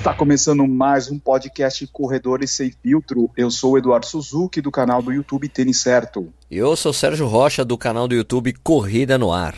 [0.00, 3.30] Está começando mais um podcast Corredores Sem Filtro.
[3.36, 6.32] Eu sou o Eduardo Suzuki, do canal do YouTube Tênis Certo.
[6.50, 9.54] E eu sou o Sérgio Rocha, do canal do YouTube Corrida no Ar.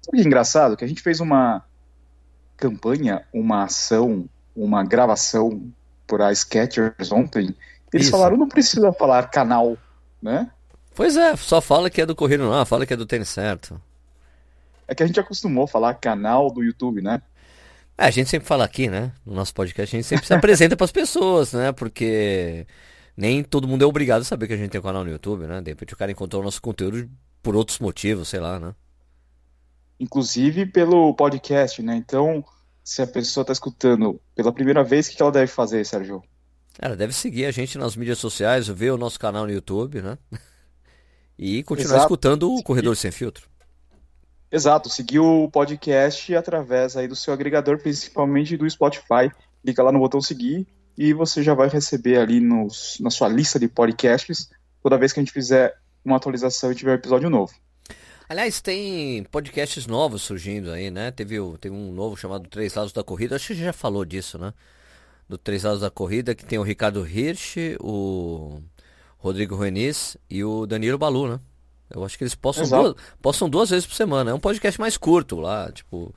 [0.00, 0.76] Sabe que é engraçado?
[0.76, 1.64] Que a gente fez uma
[2.56, 5.72] campanha, uma ação, uma gravação
[6.06, 7.52] por a Skechers ontem.
[7.92, 8.12] Eles Isso.
[8.12, 9.76] falaram, não precisa falar canal,
[10.22, 10.48] né?
[10.94, 13.30] Pois é, só fala que é do Corrida no Ar, fala que é do Tênis
[13.30, 13.82] Certo.
[14.86, 17.20] É que a gente acostumou a falar canal do YouTube, né?
[17.98, 19.12] É, a gente sempre fala aqui, né?
[19.24, 21.72] No nosso podcast, a gente sempre se apresenta para as pessoas, né?
[21.72, 22.66] Porque
[23.16, 25.46] nem todo mundo é obrigado a saber que a gente tem um canal no YouTube,
[25.46, 25.60] né?
[25.62, 27.08] De repente o cara encontrou o nosso conteúdo
[27.42, 28.74] por outros motivos, sei lá, né?
[29.98, 31.96] Inclusive pelo podcast, né?
[31.96, 32.44] Então,
[32.84, 36.22] se a pessoa está escutando pela primeira vez, o que ela deve fazer, Sérgio?
[36.78, 40.18] Ela deve seguir a gente nas mídias sociais, ver o nosso canal no YouTube, né?
[41.38, 42.04] E continuar Exato.
[42.04, 43.48] escutando o Corredor Sem Filtro.
[44.50, 49.30] Exato, seguir o podcast através aí do seu agregador, principalmente do Spotify.
[49.62, 50.66] Clica lá no botão seguir
[50.96, 54.48] e você já vai receber ali nos, na sua lista de podcasts
[54.82, 57.52] toda vez que a gente fizer uma atualização e tiver um episódio novo.
[58.28, 61.10] Aliás, tem podcasts novos surgindo aí, né?
[61.10, 63.36] Teve, um novo chamado Três Lados da Corrida.
[63.36, 64.52] Acho que já falou disso, né?
[65.28, 68.60] Do Três Lados da Corrida, que tem o Ricardo Hirsch, o
[69.18, 71.40] Rodrigo Rueniz e o Danilo Balu, né?
[71.90, 72.82] Eu acho que eles postam Exato.
[72.94, 74.30] duas, postam duas vezes por semana.
[74.30, 76.12] É um podcast mais curto lá, tipo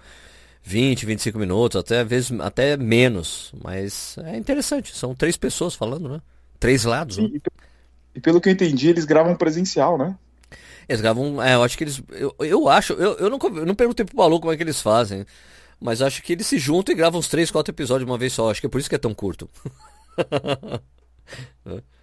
[0.63, 3.51] 20, 25 minutos, até, vezes, até menos.
[3.63, 4.95] Mas é interessante.
[4.97, 6.21] São três pessoas falando, né?
[6.59, 7.27] Três lados, né?
[7.27, 7.51] Sim, e, pe-
[8.15, 10.17] e pelo que eu entendi, eles gravam presencial, né?
[10.87, 11.41] Eles gravam.
[11.41, 12.01] É, eu acho que eles.
[12.09, 12.93] Eu, eu acho.
[12.93, 15.25] Eu, eu, não, eu não perguntei pro Balu como é que eles fazem.
[15.79, 18.33] Mas acho que eles se juntam e gravam uns 3, 4 episódios de uma vez
[18.33, 18.49] só.
[18.51, 19.47] Acho que é por isso que é tão curto.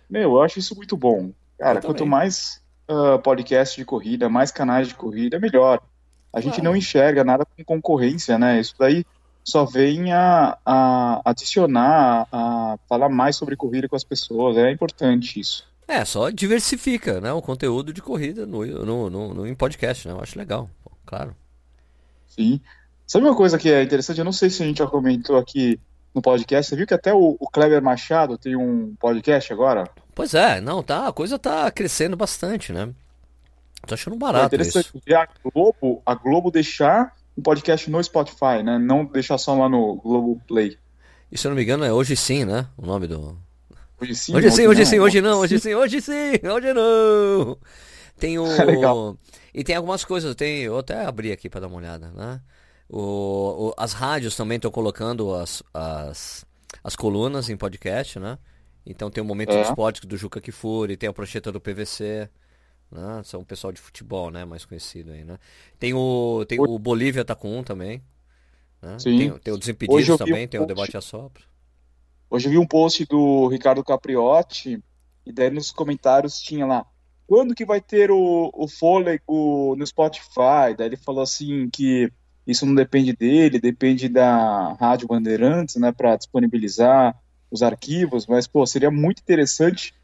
[0.09, 1.33] Meu, eu acho isso muito bom.
[1.59, 5.81] Cara, quanto mais ah, podcast de corrida, mais canais de corrida, melhor.
[6.33, 8.60] A gente não enxerga nada com concorrência, né?
[8.60, 9.05] Isso daí
[9.43, 14.56] só vem a, a adicionar, a falar mais sobre corrida com as pessoas.
[14.56, 15.65] É importante isso.
[15.88, 17.33] É, só diversifica, né?
[17.33, 20.12] O conteúdo de corrida no, no, no, no- em podcast, né?
[20.15, 20.69] Eu acho legal.
[21.06, 21.34] Claro.
[22.28, 22.60] Sim.
[23.06, 24.19] Sabe uma coisa que é interessante?
[24.19, 25.78] Eu não sei se a gente já comentou aqui
[26.12, 26.69] no podcast.
[26.69, 29.89] Você viu que até o, o Kleber Machado tem um podcast agora?
[30.16, 31.06] Pois é, não, tá.
[31.09, 32.88] A coisa tá crescendo bastante, né?
[33.87, 35.15] Tô achando É barato interessante isso.
[35.15, 38.78] a Globo, a Globo deixar um podcast no Spotify, né?
[38.78, 40.78] Não deixar só lá no Globo Play.
[41.31, 42.66] E se eu não me engano, é hoje sim, né?
[42.78, 43.37] O nome do.
[44.00, 44.87] Hoje sim, Hoje sim, hoje não.
[44.91, 47.59] sim, hoje não, hoje sim, hoje sim, hoje não.
[48.19, 48.44] Tem o.
[48.65, 49.16] Legal.
[49.53, 52.41] E tem algumas coisas, tem, eu até abri aqui pra dar uma olhada, né?
[52.88, 56.44] O, o- as rádios também estão colocando as, as,
[56.83, 58.38] as colunas em podcast, né?
[58.86, 59.56] Então tem o Momento É.
[59.62, 62.28] do Esporte do Juca Kifuri, tem a Prancheta do PVC,
[62.91, 63.20] né?
[63.24, 64.44] São o pessoal de futebol, né?
[64.44, 65.38] Mais conhecido aí, né?
[65.78, 68.00] Tem o, tem o Bolívia tá com um também,
[68.80, 68.97] né?
[69.02, 71.44] Tem, tem o Desimpedidos também, um tem o post- Debate a Sopro.
[72.30, 74.82] Hoje eu vi um post do Ricardo Capriotti,
[75.24, 76.86] e daí nos comentários tinha lá,
[77.26, 80.74] quando que vai ter o, o fôlego no Spotify?
[80.76, 82.12] Daí ele falou assim que
[82.47, 87.16] isso não depende dele, depende da Rádio Bandeirantes, né, para disponibilizar
[87.51, 89.95] os arquivos, mas, pô, seria muito interessante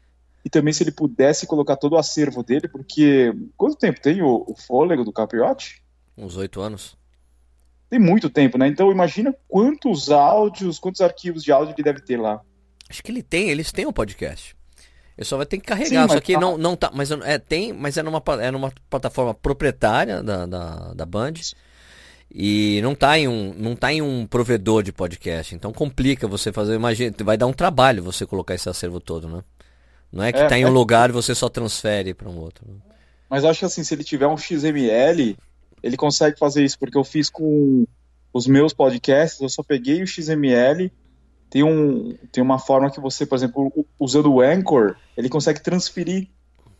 [0.45, 4.43] e também se ele pudesse colocar todo o acervo dele, porque quanto tempo tem o,
[4.47, 5.81] o fôlego do Capriotti?
[6.17, 6.97] Uns oito anos.
[7.89, 8.67] Tem muito tempo, né?
[8.67, 12.41] Então imagina quantos áudios, quantos arquivos de áudio ele deve ter lá.
[12.89, 14.55] Acho que ele tem, eles têm um podcast.
[15.17, 17.37] Ele só vai ter que carregar, Sim, só que tá- não, não tá, mas é,
[17.37, 21.33] tem, mas é numa, é numa plataforma proprietária da, da, da Band.
[22.33, 26.51] E não tá em um, não tá em um provedor de podcast, então complica você
[26.51, 29.43] fazer, imagina, vai dar um trabalho você colocar esse acervo todo, né?
[30.11, 30.67] Não é que É, tá em é.
[30.67, 32.65] um lugar e você só transfere para um outro.
[32.67, 32.75] né?
[33.29, 35.37] Mas eu acho que assim, se ele tiver um XML,
[35.83, 37.85] ele consegue fazer isso, porque eu fiz com
[38.31, 40.91] os meus podcasts, eu só peguei o XML.
[41.49, 46.29] Tem, um, tem uma forma que você, por exemplo, usando o Anchor, ele consegue transferir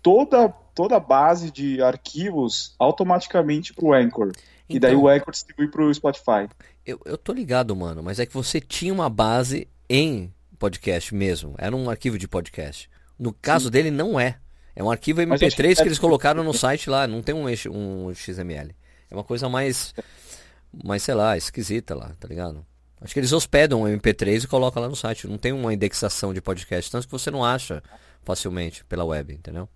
[0.01, 4.31] toda, toda a base de arquivos automaticamente para o Anchor.
[4.69, 6.47] E daí Então- o Anchor distribui para o Spotify.
[6.85, 11.55] Eu, eu tô ligado, mano, mas é que você tinha uma base em podcast mesmo.
[11.57, 12.89] Era um arquivo de podcast.
[13.19, 14.37] No caso dele, não é.
[14.75, 17.05] É um arquivo Mas acho MP3 que- que eles colocaram no site lá.
[17.05, 18.75] Não tem um, um XML.
[19.09, 19.93] É uma coisa mais.
[20.83, 22.65] Mais, sei lá, esquisita lá, tá ligado?
[22.99, 25.27] Acho que eles hospedam um MP3 e colocam lá no site.
[25.27, 27.83] Não tem uma indexação de podcast, tanto que você não acha
[28.23, 29.69] facilmente pela web, entendeu?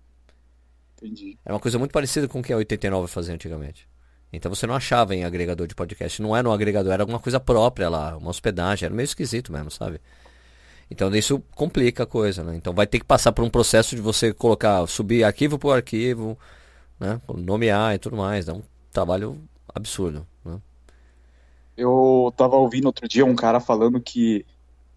[0.96, 1.38] Entendi.
[1.44, 3.86] É uma coisa muito parecida com o que a 89 fazia antigamente.
[4.32, 6.20] Então você não achava em agregador de podcast.
[6.20, 8.86] Não era um agregador, era alguma coisa própria lá, uma hospedagem.
[8.86, 10.00] Era meio esquisito mesmo, sabe?
[10.90, 12.56] Então isso complica a coisa, né?
[12.56, 16.38] Então vai ter que passar por um processo de você colocar, subir arquivo por arquivo,
[17.00, 17.20] né?
[17.28, 18.48] Nomear e tudo mais.
[18.48, 19.38] É um trabalho
[19.74, 20.58] absurdo, né?
[21.78, 24.44] eu tava ouvindo outro dia um cara falando que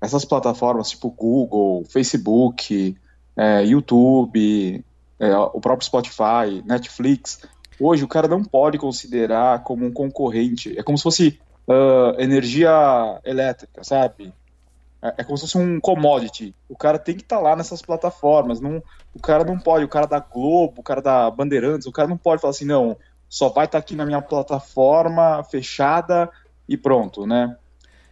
[0.01, 2.97] essas plataformas tipo Google, Facebook,
[3.37, 4.83] é, YouTube,
[5.19, 7.39] é, o próprio Spotify, Netflix,
[7.81, 10.77] hoje o cara não pode considerar como um concorrente.
[10.77, 14.33] É como se fosse uh, energia elétrica, sabe?
[15.01, 16.53] É, é, como se fosse um commodity.
[16.69, 18.61] O cara tem que estar tá lá nessas plataformas.
[18.61, 18.81] Não,
[19.13, 22.17] o cara não pode, o cara da Globo, o cara da Bandeirantes, o cara não
[22.17, 22.95] pode falar assim, não,
[23.27, 26.29] só vai estar tá aqui na minha plataforma fechada
[26.67, 27.55] e pronto, né?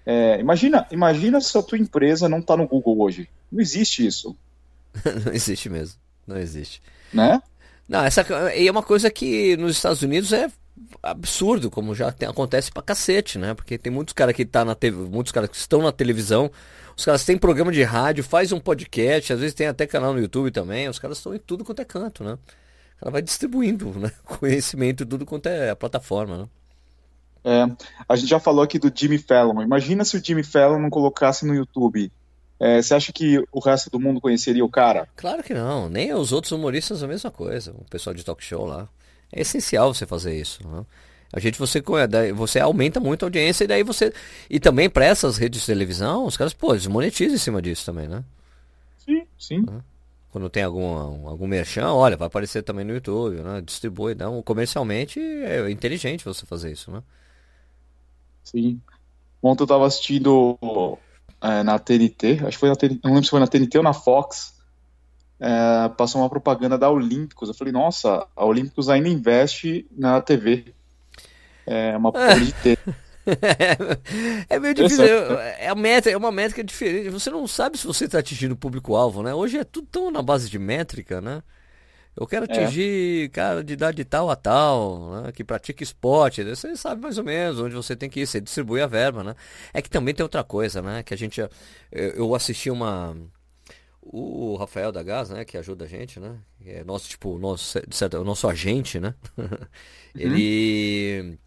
[0.06, 3.30] É, imagina, imagina se a tua empresa não está no Google hoje.
[3.52, 4.36] Não existe isso.
[5.26, 6.00] não existe mesmo.
[6.26, 6.82] Não existe.
[7.14, 7.42] Né?
[7.90, 10.48] Não, essa é uma coisa que nos Estados Unidos é
[11.02, 13.56] absurdo, como já tem, acontece pra cacete, né?
[13.56, 16.52] Porque tem muitos caras que tá na TV, muitos caras que estão na televisão,
[16.96, 20.20] os caras têm programa de rádio, faz um podcast, às vezes tem até canal no
[20.20, 22.34] YouTube também, os caras estão em tudo quanto é canto, né?
[22.98, 24.12] O cara vai distribuindo né?
[24.24, 26.48] conhecimento tudo quanto é plataforma, né?
[27.44, 27.66] É,
[28.08, 29.64] a gente já falou aqui do Jimmy Fallon.
[29.64, 32.12] Imagina se o Jimmy Fallon não colocasse no YouTube.
[32.60, 35.08] É, você acha que o resto do mundo conheceria o cara?
[35.16, 35.90] Claro que não.
[35.90, 37.72] Nem os outros humoristas a mesma coisa.
[37.72, 38.90] O pessoal de talk show lá.
[39.32, 40.68] É essencial você fazer isso.
[40.68, 40.86] Né?
[41.32, 41.82] A gente você
[42.36, 44.12] você aumenta muito a audiência e daí você
[44.50, 47.86] e também para essas redes de televisão os caras pô eles monetizam em cima disso
[47.86, 48.24] também, né?
[48.98, 49.62] Sim, sim.
[49.62, 49.80] Né?
[50.32, 53.62] Quando tem algum algum merchan, olha, vai aparecer também no YouTube, né?
[53.62, 57.04] Distribui, não, comercialmente é inteligente você fazer isso, né?
[58.44, 58.82] Sim.
[59.42, 60.58] Ontem eu tava assistindo
[61.42, 63.84] é, na TNT, acho que foi na TNT, não lembro se foi na TNT ou
[63.84, 64.54] na Fox,
[65.40, 67.48] é, passou uma propaganda da Olímpicos.
[67.48, 70.74] Eu falei, nossa, a Olímpicos ainda investe na TV.
[71.66, 72.80] É uma publicidade.
[74.50, 75.04] É, é meio difícil.
[75.06, 77.10] É, é, é uma métrica diferente.
[77.10, 79.36] Você não sabe se você está atingindo o público-alvo, né?
[79.36, 81.44] Hoje é tudo tão na base de métrica, né?
[82.20, 82.52] Eu quero é.
[82.52, 83.30] atingir é.
[83.30, 85.32] cara de idade tal a tal, né?
[85.32, 86.44] que pratica esporte.
[86.44, 89.36] Você sabe mais ou menos onde você tem que ir, você distribui a verba, né?
[89.74, 91.02] É que também tem outra coisa, né?
[91.02, 91.42] Que a gente.
[91.92, 93.16] Eu assisti uma
[94.02, 96.36] o Rafael da Gás, né, que ajuda a gente, né?
[96.66, 99.14] É nosso, tipo, nosso, certo, o nosso agente, né?
[100.16, 100.22] Uhum.
[100.22, 101.38] Ele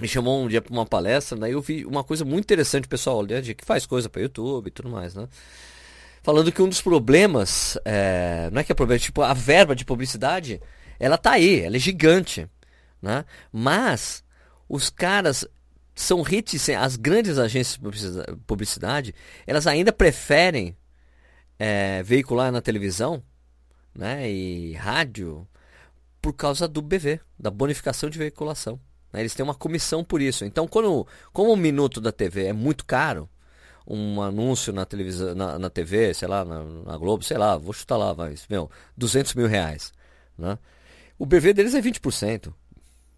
[0.00, 3.22] me chamou um dia para uma palestra, daí eu vi uma coisa muito interessante, pessoal,
[3.22, 5.28] né, de que faz coisa para YouTube e tudo mais, né?
[6.24, 9.84] Falando que um dos problemas, é, não é que é problema, tipo, a verba de
[9.84, 10.58] publicidade,
[10.98, 12.48] ela tá aí, ela é gigante,
[13.02, 13.26] né?
[13.52, 14.24] Mas
[14.66, 15.46] os caras
[15.94, 19.14] são reticentes, as grandes agências de publicidade,
[19.46, 20.74] elas ainda preferem
[21.58, 23.22] é, veicular na televisão
[23.94, 25.46] né, e rádio
[26.22, 28.80] por causa do BV, da bonificação de veiculação.
[29.12, 29.20] Né?
[29.20, 30.46] Eles têm uma comissão por isso.
[30.46, 33.28] Então, quando, como o minuto da TV é muito caro,
[33.86, 37.72] um anúncio na televisão, na, na TV, sei lá, na, na, Globo, sei lá, vou
[37.72, 39.92] chutar lá, vai, meu, 200 mil reais.
[40.38, 40.58] Né?
[41.18, 42.52] O BV deles é 20%.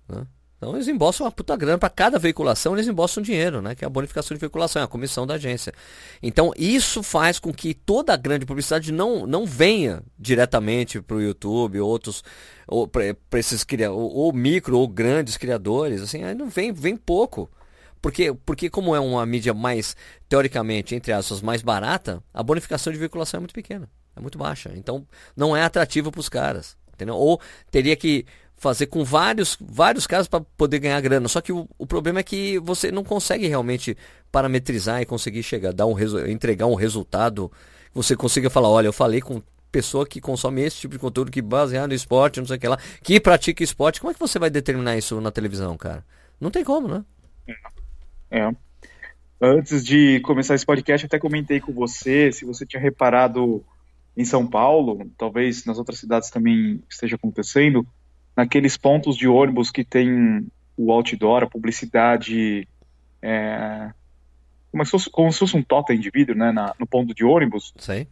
[0.08, 0.26] Né?
[0.56, 3.74] Então eles embolsam uma puta grana para cada veiculação, eles embolsam dinheiro, né?
[3.74, 5.72] Que é a bonificação de veiculação, é a comissão da agência.
[6.22, 11.22] Então isso faz com que toda a grande publicidade não, não venha diretamente para o
[11.22, 12.24] YouTube, outros,
[12.66, 13.04] ou para
[13.34, 17.50] esses criadores, ou, ou micro ou grandes criadores, assim, aí não vem, vem pouco.
[18.00, 19.96] Porque, porque como é uma mídia mais,
[20.28, 24.72] teoricamente, entre aspas, mais barata, a bonificação de veiculação é muito pequena, é muito baixa.
[24.74, 26.76] Então não é atrativo para os caras.
[26.94, 27.14] Entendeu?
[27.14, 28.24] Ou teria que
[28.56, 31.28] fazer com vários, vários casos para poder ganhar grana.
[31.28, 33.96] Só que o, o problema é que você não consegue realmente
[34.32, 35.94] parametrizar e conseguir chegar, dar um
[36.28, 37.50] entregar um resultado
[37.90, 41.30] que você consiga falar, olha, eu falei com pessoa que consome esse tipo de conteúdo
[41.30, 44.00] que baseado em esporte, não sei o que lá, que pratica esporte.
[44.00, 46.04] Como é que você vai determinar isso na televisão, cara?
[46.40, 47.04] Não tem como, né?
[48.30, 48.50] É.
[49.40, 53.64] Antes de começar esse podcast, eu até comentei com você se você tinha reparado
[54.16, 57.86] em São Paulo, talvez nas outras cidades também esteja acontecendo,
[58.34, 62.66] naqueles pontos de ônibus que tem o outdoor, a publicidade,
[63.20, 63.90] é,
[64.70, 67.24] como, se fosse, como se fosse um totem de vidro, né, na, no ponto de
[67.24, 67.74] ônibus.
[67.76, 68.08] Sei.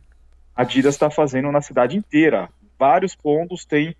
[0.54, 2.48] A Adidas está fazendo na cidade inteira.
[2.78, 3.96] Vários pontos tem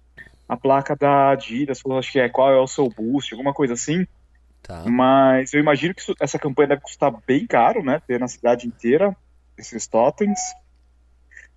[0.48, 4.06] a placa da Adidas, acho que é qual é o seu boost, alguma coisa assim.
[4.64, 4.82] Tá.
[4.86, 8.66] Mas eu imagino que isso, essa campanha deve custar bem caro, né, ter na cidade
[8.66, 9.14] inteira
[9.58, 10.40] esses totens.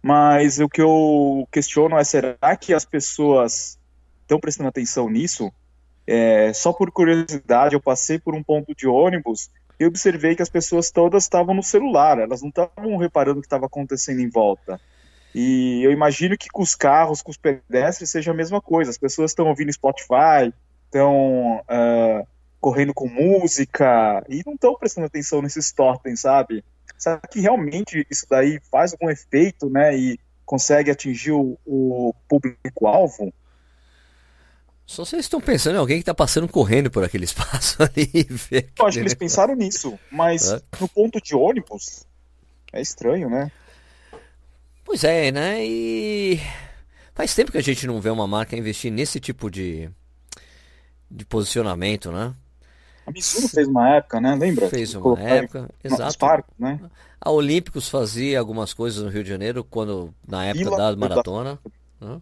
[0.03, 3.79] Mas o que eu questiono é, será que as pessoas
[4.21, 5.51] estão prestando atenção nisso.
[6.05, 9.49] É, só por curiosidade, eu passei por um ponto de ônibus
[9.79, 13.47] e observei que as pessoas todas estavam no celular, elas não estavam reparando o que
[13.47, 14.79] estava acontecendo em volta.
[15.33, 18.89] E eu imagino que com os carros, com os pedestres, seja a mesma coisa.
[18.89, 20.53] As pessoas estão ouvindo Spotify,
[20.85, 22.27] estão uh,
[22.59, 26.63] correndo com música e não estão prestando atenção nesses totens, sabe?
[26.97, 29.95] Será que realmente isso daí faz algum efeito, né?
[29.95, 33.33] E consegue atingir o, o público-alvo?
[34.85, 38.09] Só vocês estão pensando em alguém que está passando correndo por aquele espaço ali.
[38.79, 40.49] Eu acho que eles pensaram nisso, mas
[40.79, 42.07] no ponto de ônibus
[42.71, 43.51] é estranho, né?
[44.83, 45.65] Pois é, né?
[45.65, 46.39] E
[47.13, 49.89] faz tempo que a gente não vê uma marca investir nesse tipo de,
[51.11, 52.33] de posicionamento, né?
[53.07, 54.35] A Mizuno fez uma época, né?
[54.35, 54.67] Lembra?
[54.67, 56.17] Fez uma época, exato.
[56.17, 56.77] Parques, né?
[57.21, 61.57] A Olímpicos fazia algumas coisas no Rio de Janeiro quando na época da maratona.
[62.01, 62.19] Da...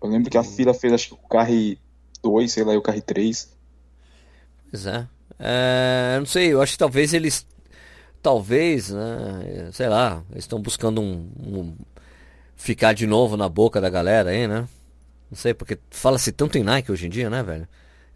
[0.00, 1.76] Eu lembro que a fila fez acho que o carro
[2.22, 3.52] 2, sei lá, e o carro 3.
[4.70, 5.08] Pois é.
[5.40, 6.16] é.
[6.20, 7.44] Não sei, eu acho que talvez eles.
[8.22, 9.68] Talvez, né?
[9.72, 11.76] Sei lá, eles estão buscando um, um,
[12.54, 14.68] Ficar de novo na boca da galera aí, né?
[15.28, 17.66] Não sei, porque fala-se tanto em Nike hoje em dia, né, velho?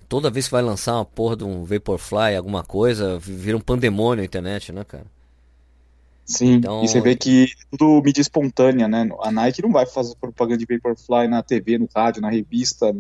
[0.09, 4.23] Toda vez que vai lançar uma porra de um Vaporfly, alguma coisa, vira um pandemônio
[4.23, 5.07] na internet, né, cara?
[6.25, 6.83] Sim, então...
[6.83, 9.09] e você vê que tudo mídia espontânea, né?
[9.23, 12.93] A Nike não vai fazer propaganda de Vaporfly na TV, no rádio, na revista,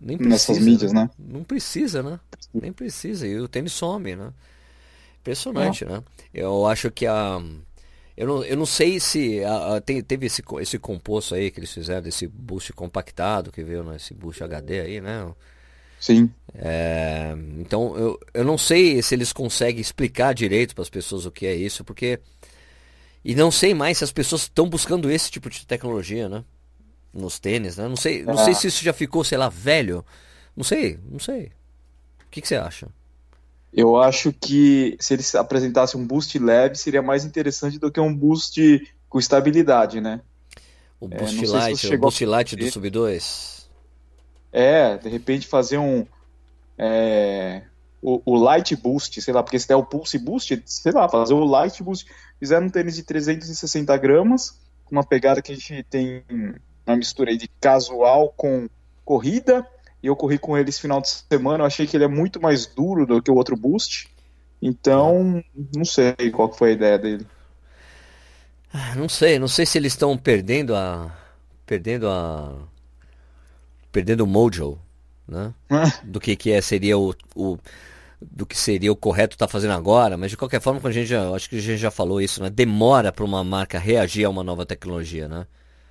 [0.00, 1.10] Nem nessas precisa, mídias, né?
[1.18, 2.20] Não precisa, né?
[2.52, 3.26] Nem precisa.
[3.26, 4.32] E o tênis some, né?
[5.20, 5.88] Impressionante, é.
[5.88, 6.02] né?
[6.32, 7.42] Eu acho que a.
[8.16, 9.42] Eu não, eu não sei se.
[9.44, 13.62] A, a, tem, teve esse, esse composto aí que eles fizeram, desse boost compactado que
[13.62, 15.26] veio nesse boost HD aí, né?
[16.00, 16.30] Sim.
[16.54, 21.30] É, então eu, eu não sei se eles conseguem explicar direito para as pessoas o
[21.30, 22.20] que é isso, porque
[23.24, 26.44] e não sei mais se as pessoas estão buscando esse tipo de tecnologia, né?
[27.12, 27.88] Nos tênis, né?
[27.88, 28.56] Não sei, não sei ah.
[28.56, 30.04] se isso já ficou, sei lá, velho.
[30.56, 31.52] Não sei, não sei.
[32.26, 32.88] O que, que você acha?
[33.72, 38.14] Eu acho que se eles apresentassem um boost leve, seria mais interessante do que um
[38.14, 40.20] boost com estabilidade, né?
[41.00, 43.57] O é, Boost é, Light, o Boost Light do Sub 2.
[44.52, 46.06] É, de repente fazer um.
[46.76, 47.62] É,
[48.00, 51.34] o, o, Light Boost, sei lá, porque se der o Pulse Boost, sei lá, fazer
[51.34, 52.06] o Light Boost.
[52.38, 56.22] Fizeram um tênis de 360 gramas, com uma pegada que a gente tem
[56.86, 58.68] uma mistura de casual com
[59.04, 59.66] corrida.
[60.00, 62.40] E eu corri com ele esse final de semana, eu achei que ele é muito
[62.40, 64.08] mais duro do que o outro Boost.
[64.62, 65.42] Então,
[65.74, 67.26] não sei qual foi a ideia dele.
[68.72, 71.10] Ah, não sei, não sei se eles estão perdendo a.
[71.64, 72.54] Perdendo a.
[73.90, 74.78] Perdendo o mojo,
[75.26, 75.54] né?
[76.04, 77.58] Do que, que é, seria o, o
[78.20, 81.06] do que seria o correto estar tá fazendo agora, mas de qualquer forma, a gente
[81.06, 82.50] já, acho que a gente já falou isso, né?
[82.50, 85.46] Demora para uma marca reagir a uma nova tecnologia, né?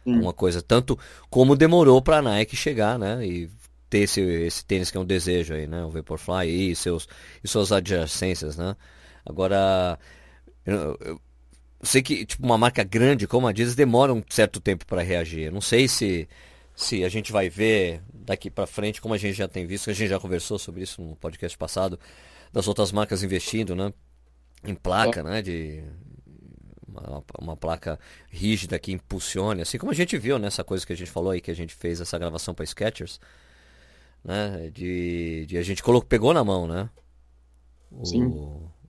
[0.05, 0.21] Hum.
[0.21, 0.97] Uma coisa tanto
[1.29, 3.25] como demorou para a Nike chegar, né?
[3.25, 3.49] E
[3.89, 5.83] ter esse, esse tênis que é um desejo aí, né?
[5.83, 7.07] O Vaporfly e seus
[7.43, 8.75] e suas adjacências, né?
[9.25, 9.97] Agora
[10.65, 11.21] eu, eu
[11.81, 15.45] sei que tipo uma marca grande como a Adidas demora um certo tempo para reagir.
[15.45, 16.27] Eu não sei se
[16.77, 19.93] se a gente vai ver daqui para frente, como a gente já tem visto, a
[19.93, 21.99] gente já conversou sobre isso no podcast passado,
[22.53, 23.91] das outras marcas investindo, né?
[24.63, 25.41] Em placa, né?
[25.41, 25.83] De
[26.87, 30.95] uma, uma, placa rígida que impulsione, assim como a gente viu nessa coisa que a
[30.95, 33.19] gente falou aí, que a gente fez essa gravação para Skechers,
[34.23, 34.69] né?
[34.71, 36.91] De, de a gente colocou, pegou na mão, né?
[37.91, 38.29] O, Sim.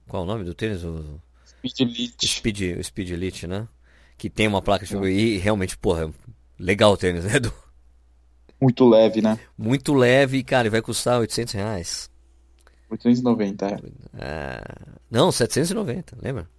[0.07, 0.83] Qual é o nome do tênis?
[0.83, 2.27] O, Speed Elite.
[2.27, 3.67] Speed, Speed Elite, né?
[4.15, 4.95] Que tem uma placa de...
[5.07, 6.13] E realmente, porra,
[6.59, 7.39] legal o tênis, né?
[7.39, 7.51] Do,
[8.61, 9.39] muito leve, né?
[9.57, 12.09] Muito leve, cara, e vai custar 800 reais.
[12.89, 13.79] 890, é.
[14.17, 14.61] é.
[15.09, 16.49] Não, 790, lembra?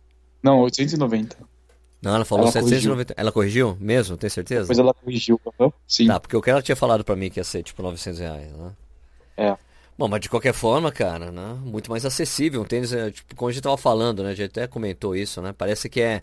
[0.42, 1.37] Não, 890.
[2.02, 2.88] Não, ela falou ela 790.
[2.88, 3.14] Corrigiu.
[3.16, 4.62] Ela corrigiu mesmo, tem certeza?
[4.62, 5.40] Depois ela corrigiu,
[5.87, 6.07] sim.
[6.07, 8.52] Tá, porque o que ela tinha falado pra mim que ia ser tipo 900 reais,
[8.52, 8.73] né?
[9.37, 9.57] É.
[9.99, 11.59] Bom, mas de qualquer forma, cara, né?
[11.62, 12.62] Muito mais acessível.
[12.62, 14.30] Um tênis, é, tipo, como a gente tava falando, né?
[14.30, 15.52] A gente até comentou isso, né?
[15.52, 16.23] Parece que é,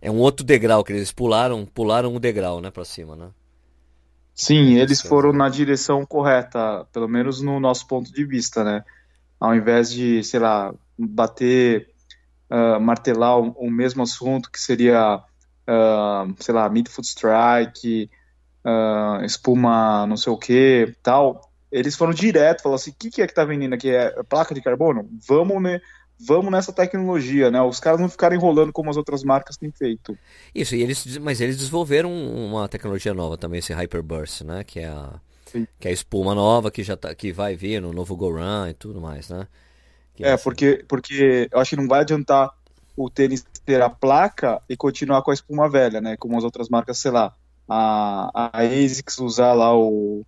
[0.00, 3.28] é um outro degrau, que eles pularam, pularam um degrau, né, pra cima, né?
[4.38, 8.84] Sim, eles foram na direção correta, pelo menos no nosso ponto de vista, né?
[9.40, 11.88] Ao invés de, sei lá, bater,
[12.48, 18.08] uh, martelar o, o, mesmo assunto que seria, uh, sei lá, midfoot strike,
[18.64, 21.40] uh, espuma não sei o que, tal,
[21.72, 23.90] eles foram direto, falaram assim, o que, que é que tá vendendo aqui?
[23.90, 25.10] É placa de carbono?
[25.28, 25.80] Vamos, né?
[26.18, 27.60] Vamos nessa tecnologia, né?
[27.62, 30.16] Os caras não ficaram enrolando como as outras marcas têm feito.
[30.54, 34.64] Isso, e eles, mas eles desenvolveram uma tecnologia nova também, esse Hyperburst, né?
[34.64, 35.20] Que é a,
[35.78, 38.68] que é a espuma nova que já tá, que vai vir no novo Go Run
[38.68, 39.46] e tudo mais, né?
[40.14, 40.44] Que é, é assim.
[40.44, 42.52] porque, porque eu acho que não vai adiantar
[42.96, 46.16] o tênis ter a placa e continuar com a espuma velha, né?
[46.16, 47.34] Como as outras marcas, sei lá,
[47.68, 50.24] a, a ASICS usar lá o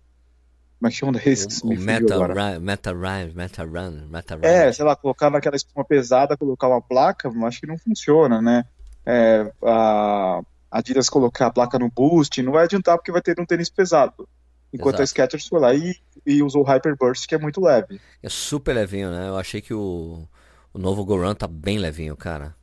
[0.81, 1.63] como é que chama desse?
[1.63, 4.41] O, o meta, run, meta Run, Meta Run, Meta Run.
[4.41, 8.65] É, sei lá, colocar naquela espuma pesada, colocar uma placa, acho que não funciona, né?
[9.05, 13.45] É, a Adidas colocar a placa no boost, não vai adiantar porque vai ter um
[13.45, 14.27] tênis pesado.
[14.73, 15.03] Enquanto Exato.
[15.03, 15.95] a Skechers foi lá e,
[16.25, 18.01] e usou o Hyperburst, que é muito leve.
[18.23, 19.29] É super levinho, né?
[19.29, 20.27] Eu achei que o,
[20.73, 22.55] o novo Go Run tá bem levinho, cara.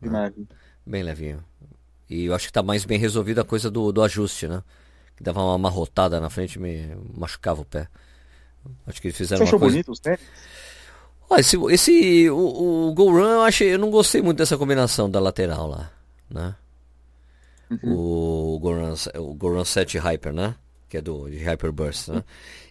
[0.00, 0.48] Bem leve.
[0.86, 1.44] Bem levinho.
[2.08, 4.62] E eu acho que tá mais bem resolvida a coisa do, do ajuste, né?
[5.16, 7.88] Que dava uma amarrotada na frente e me machucava o pé.
[8.86, 9.74] Acho que eles fizeram Você achou coisa...
[9.74, 10.20] bonito os tênis?
[11.28, 15.10] Olha, esse, esse o, o Go Run eu achei, eu não gostei muito dessa combinação
[15.10, 15.90] da lateral lá,
[16.30, 16.54] né?
[17.82, 20.54] O Go Run, o Go Run 7 Hyper, né?
[20.88, 22.22] Que é do de Hyper Burst, né?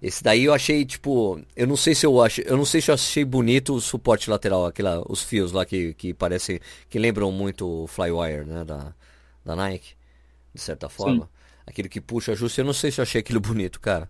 [0.02, 2.90] Esse daí eu achei tipo, eu não sei se eu acho, eu não sei se
[2.90, 6.60] eu achei bonito o suporte lateral, aquela, os fios lá que que parecem
[6.90, 8.94] que lembram muito o Flywire, né, da
[9.44, 9.94] da Nike,
[10.54, 11.30] de certa forma.
[11.66, 14.10] Aquilo que puxa ajuste, eu não sei se eu achei aquilo bonito, cara.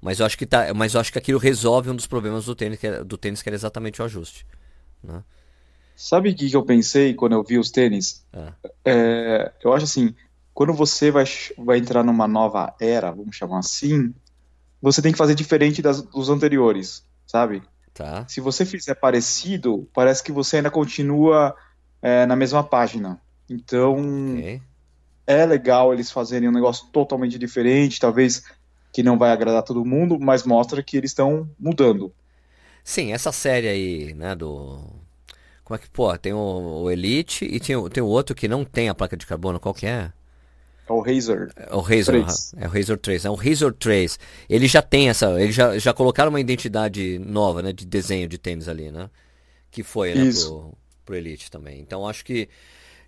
[0.00, 2.54] Mas eu acho que tá, mas eu acho que aquilo resolve um dos problemas do
[2.54, 4.44] tênis, que é, do tênis que era exatamente o ajuste,
[5.02, 5.22] né?
[5.94, 8.26] Sabe o que eu pensei quando eu vi os tênis?
[8.32, 8.52] É.
[8.84, 10.12] É, eu acho assim,
[10.52, 11.24] quando você vai,
[11.56, 14.12] vai entrar numa nova era, vamos chamar assim,
[14.80, 17.62] você tem que fazer diferente das, dos anteriores, sabe?
[17.94, 18.26] Tá.
[18.26, 21.54] Se você fizer parecido, parece que você ainda continua
[22.00, 23.20] é, na mesma página.
[23.48, 24.62] Então, Ok.
[25.26, 28.42] É legal eles fazerem um negócio totalmente diferente, talvez
[28.92, 32.14] que não vai agradar todo mundo, mas mostra que eles estão mudando.
[32.84, 34.80] Sim, essa série aí, né, do
[35.64, 36.38] como é que, pô, tem o,
[36.84, 39.60] o Elite e tem, o- tem o outro que não tem a placa de carbono,
[39.60, 40.12] qual que é?
[40.88, 41.52] É o Razer.
[41.56, 42.16] É o Razor, 3.
[42.16, 42.42] aham.
[42.56, 44.18] é o Razor 3, é o Razor 3.
[44.48, 48.38] Ele já tem essa, ele já, já colocaram uma identidade nova, né, de desenho de
[48.38, 49.10] tênis ali, né?
[49.70, 50.72] Que foi, né, pro,
[51.04, 51.80] pro Elite também.
[51.80, 52.48] Então acho que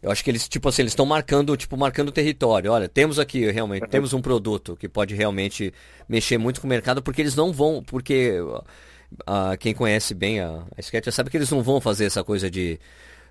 [0.04, 2.70] eu acho que eles, tipo assim, eles estão marcando, tipo, marcando território.
[2.70, 5.72] Olha, temos aqui realmente, temos um produto que pode realmente
[6.06, 8.34] mexer muito com o mercado, porque eles não vão, porque
[9.26, 12.50] ah, quem conhece bem a, a Skechers sabe que eles não vão fazer essa coisa
[12.50, 12.78] de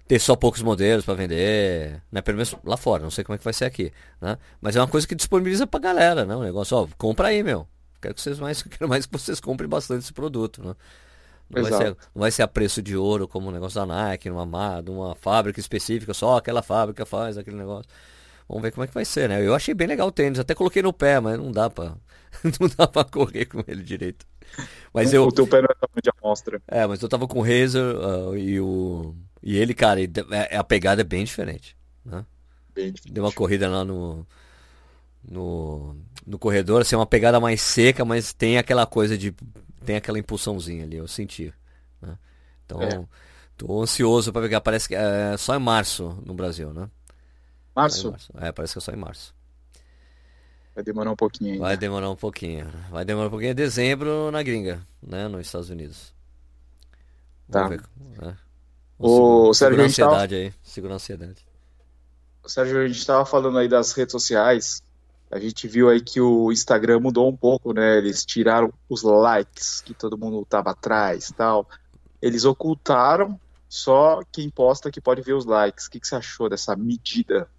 [0.08, 2.24] ter só poucos modelos para vender, né?
[2.24, 4.36] Pelo menos lá fora, não sei como é que vai ser aqui, né?
[4.60, 6.36] Mas é uma coisa que disponibiliza pra galera, né?
[6.36, 7.68] Um negócio, ó, compra aí, meu.
[8.02, 10.76] Quero que vocês mais, quero mais que vocês comprem bastante esse produto, né?
[11.54, 14.30] Não vai, ser, não vai ser a preço de ouro como o negócio da Nike,
[14.30, 17.90] numa, ma- de uma fábrica específica, só aquela fábrica faz aquele negócio.
[18.48, 19.46] Vamos ver como é que vai ser, né?
[19.46, 21.96] Eu achei bem legal o tênis, até coloquei no pé, mas não dá pra,
[22.60, 24.26] não dá pra correr com ele direito.
[24.94, 26.62] Mas eu, O teu pé não é tamanho de amostra.
[26.68, 29.16] é, mas eu tava com o Razer ah, e o.
[29.42, 31.76] E ele, cara, e de- é- a pegada é bem diferente.
[32.06, 32.24] Né?
[32.76, 33.14] Bem difícil.
[33.14, 34.26] Deu uma corrida lá no.
[35.26, 35.96] No,
[36.28, 39.34] no corredor, assim, uma pegada mais seca, mas tem aquela coisa de.
[39.86, 41.54] Tem aquela impulsãozinha ali, eu senti.
[42.02, 42.18] né?
[42.66, 43.04] Então, É.
[43.58, 44.62] tô ansioso pra pegar.
[44.62, 46.90] Parece que é só em março no Brasil, né?
[47.76, 48.32] Março março.
[48.38, 49.34] É, parece que é só em março.
[50.76, 51.64] vai demorar um pouquinho ainda.
[51.66, 52.68] Vai demorar um pouquinho.
[52.90, 53.52] Vai demorar um pouquinho.
[53.52, 55.28] É dezembro na gringa, né?
[55.28, 56.14] Nos Estados Unidos.
[57.52, 57.64] Tá.
[57.68, 58.26] Vamos ver.
[58.26, 58.38] né?
[58.98, 60.54] Ô, Segura- Sérgio, segura a a gente tava- ansiedade aí.
[60.64, 61.46] Segura a ansiedade.
[62.46, 64.82] Sérgio, a gente estava falando aí das redes sociais.
[65.34, 67.98] A gente viu aí que o Instagram mudou um pouco, né?
[67.98, 71.68] Eles tiraram os likes que todo mundo tava atrás, tal.
[72.22, 75.88] Eles ocultaram só quem posta que pode ver os likes.
[75.88, 77.50] O que que você achou dessa medida?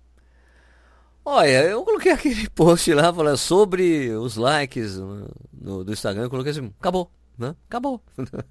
[1.24, 6.24] Olha, eu coloquei aquele post lá falando sobre os likes no- do Instagram.
[6.24, 7.56] Eu coloquei assim, acabou, né?
[7.68, 8.00] Acabou.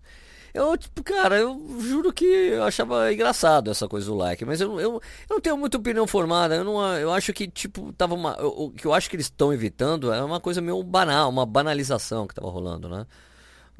[0.53, 4.79] Eu, tipo, cara, eu juro que eu achava engraçado essa coisa do like, mas eu,
[4.79, 6.55] eu, eu não tenho muita opinião formada.
[6.55, 8.39] Eu, não, eu acho que, tipo, tava uma.
[8.39, 12.27] O que eu acho que eles estão evitando é uma coisa meio banal, uma banalização
[12.27, 13.07] que tava rolando, né?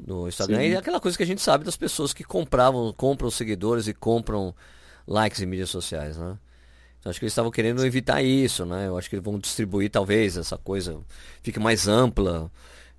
[0.04, 0.58] No Instagram.
[0.58, 0.64] Sim.
[0.64, 3.94] E é aquela coisa que a gente sabe das pessoas que compravam, compram seguidores e
[3.94, 4.52] compram
[5.06, 6.36] likes em mídias sociais, né?
[6.98, 8.88] Então acho que eles estavam querendo evitar isso, né?
[8.88, 10.98] Eu acho que eles vão distribuir talvez essa coisa
[11.40, 12.50] fique mais ampla.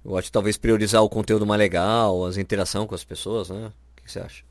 [0.05, 3.71] Eu acho que talvez priorizar o conteúdo mais legal, as interação com as pessoas, né?
[3.97, 4.43] O que você acha?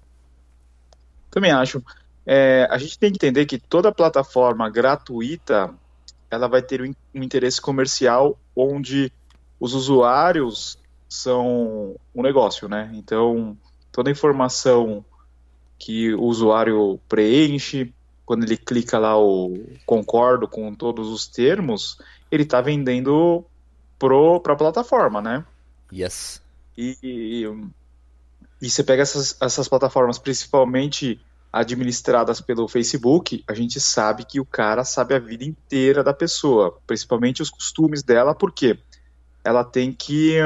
[1.30, 1.82] Também acho.
[2.26, 5.72] É, a gente tem que entender que toda plataforma gratuita
[6.28, 9.12] ela vai ter um interesse comercial onde
[9.60, 10.76] os usuários
[11.08, 12.90] são um negócio, né?
[12.94, 13.56] Então,
[13.92, 15.04] toda informação
[15.78, 17.92] que o usuário preenche,
[18.26, 21.98] quando ele clica lá o concordo com todos os termos,
[22.30, 23.44] ele está vendendo
[23.98, 25.44] para a plataforma, né?
[25.92, 26.42] Yes.
[26.76, 27.44] E, e,
[28.60, 31.20] e você pega essas, essas plataformas, principalmente
[31.52, 36.76] administradas pelo Facebook, a gente sabe que o cara sabe a vida inteira da pessoa,
[36.84, 38.76] principalmente os costumes dela, porque
[39.44, 40.36] ela tem que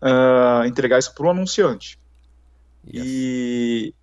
[0.00, 1.98] ah, entregar isso para o anunciante.
[2.86, 3.04] yes.
[3.04, 3.94] E,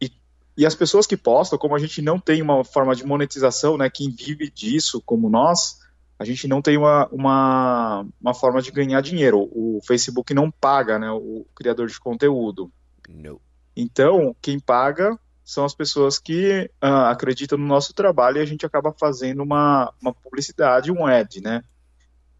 [0.00, 0.10] e,
[0.56, 3.88] e as pessoas que postam, como a gente não tem uma forma de monetização, né,
[3.88, 5.78] quem vive disso como nós,
[6.18, 9.48] a gente não tem uma, uma, uma forma de ganhar dinheiro.
[9.52, 12.70] O Facebook não paga né, o criador de conteúdo.
[13.08, 13.40] No.
[13.76, 18.64] Então, quem paga são as pessoas que ah, acreditam no nosso trabalho e a gente
[18.64, 21.62] acaba fazendo uma, uma publicidade, um ad, né?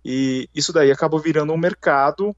[0.04, 2.34] E isso daí acaba virando um mercado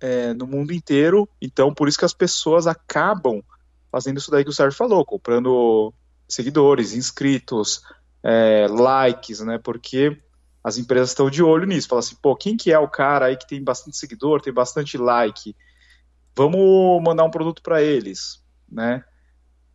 [0.00, 1.28] é, no mundo inteiro.
[1.40, 3.42] Então, por isso que as pessoas acabam
[3.90, 5.92] fazendo isso daí que o Sérgio falou, comprando
[6.28, 7.82] seguidores, inscritos,
[8.22, 9.58] é, likes, né?
[9.58, 10.20] Porque
[10.66, 11.86] as empresas estão de olho nisso.
[11.86, 14.98] Fala assim, pô, quem que é o cara aí que tem bastante seguidor, tem bastante
[14.98, 15.54] like?
[16.34, 19.04] Vamos mandar um produto para eles, né?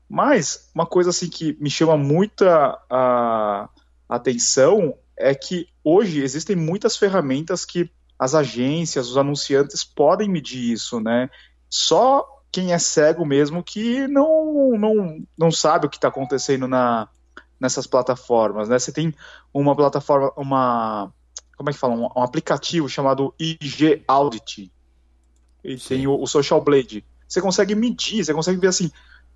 [0.09, 3.69] Mas uma coisa assim que me chama muita a,
[4.09, 10.99] atenção é que hoje existem muitas ferramentas que as agências, os anunciantes podem medir isso,
[10.99, 11.29] né?
[11.69, 17.07] Só quem é cego mesmo que não, não, não sabe o que está acontecendo na,
[17.61, 18.79] nessas plataformas, né?
[18.79, 19.13] Você tem
[19.53, 21.13] uma plataforma, uma
[21.55, 24.71] como é que fala, um, um aplicativo chamado IG Audit
[25.63, 25.87] e Sim.
[25.87, 27.05] tem o, o, Social Blade.
[27.27, 28.91] Você consegue medir, você consegue ver assim,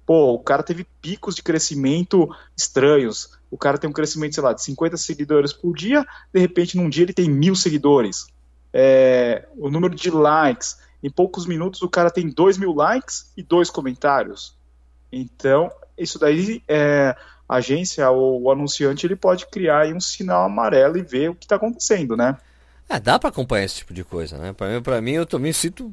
[0.08, 3.38] pô, o cara teve picos de crescimento estranhos.
[3.52, 6.90] O cara tem um crescimento, sei lá, de 50 seguidores por dia, de repente num
[6.90, 8.26] dia ele tem mil seguidores.
[8.74, 13.44] É, o número de likes, em poucos minutos o cara tem dois mil likes e
[13.44, 14.58] dois comentários.
[15.12, 17.16] Então, isso daí é,
[17.48, 21.56] agência ou o anunciante ele pode criar um sinal amarelo e ver o que está
[21.56, 22.38] acontecendo, né?
[22.88, 24.54] É, dá para acompanhar esse tipo de coisa, né?
[24.54, 25.92] Para mim, pra mim, eu também sinto,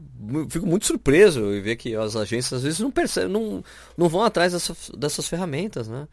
[0.51, 3.65] fico muito surpreso em ver que as agências às vezes não percebem, não,
[3.97, 6.07] não vão atrás dessas, dessas ferramentas, né?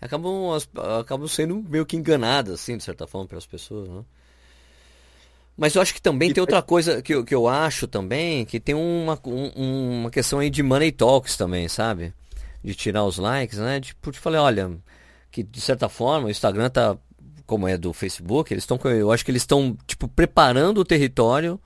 [0.00, 0.58] Acabam,
[1.00, 4.04] acabam sendo meio que enganadas, assim, de certa forma, pelas pessoas, né?
[5.56, 8.60] Mas eu acho que também tem outra coisa que, eu, que eu acho também, que
[8.60, 12.12] tem uma, um, uma questão aí de money talks também, sabe?
[12.66, 13.80] De tirar os likes, né?
[13.80, 14.76] Tipo, te falei, olha,
[15.30, 16.98] que de certa forma o Instagram tá
[17.46, 21.60] como é do Facebook, eles estão eu acho que eles estão tipo preparando o território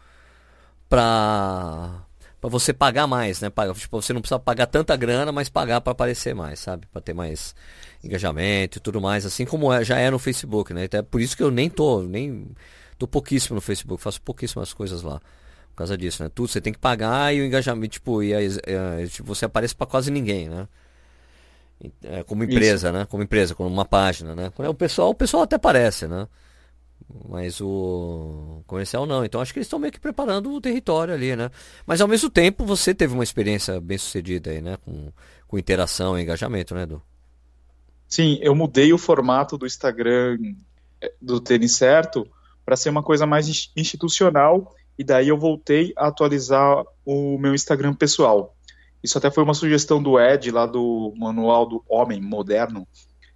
[0.90, 2.04] para
[2.38, 3.48] para você pagar mais, né?
[3.50, 6.86] Paga, tipo, você não precisa pagar tanta grana, mas pagar para aparecer mais, sabe?
[6.92, 7.54] Para ter mais
[8.04, 10.84] engajamento e tudo mais, assim como é, já é no Facebook, né?
[10.84, 12.46] Então é por isso que eu nem tô, nem
[12.98, 15.18] tô pouquíssimo no Facebook, faço pouquíssimas coisas lá.
[15.70, 16.30] Por causa disso, né?
[16.34, 18.34] Tudo você tem que pagar e o engajamento, tipo, e
[19.08, 20.68] tipo, você aparece para quase ninguém, né?
[22.02, 22.98] É, como empresa, Isso.
[22.98, 23.06] né?
[23.06, 24.52] Como empresa, como uma página, né?
[24.54, 26.28] Quando é o pessoal, o pessoal até parece, né?
[27.28, 29.24] Mas o comercial não.
[29.24, 31.50] Então acho que eles estão meio que preparando o território ali, né?
[31.86, 34.76] Mas ao mesmo tempo você teve uma experiência bem sucedida aí, né?
[34.84, 35.10] Com,
[35.48, 37.02] com interação e engajamento, né, Edu?
[38.06, 40.36] Sim, eu mudei o formato do Instagram
[41.00, 42.26] é, do Tênis Certo
[42.64, 47.94] para ser uma coisa mais institucional e daí eu voltei a atualizar o meu Instagram
[47.94, 48.54] pessoal.
[49.02, 52.86] Isso até foi uma sugestão do Ed, lá do Manual do Homem Moderno.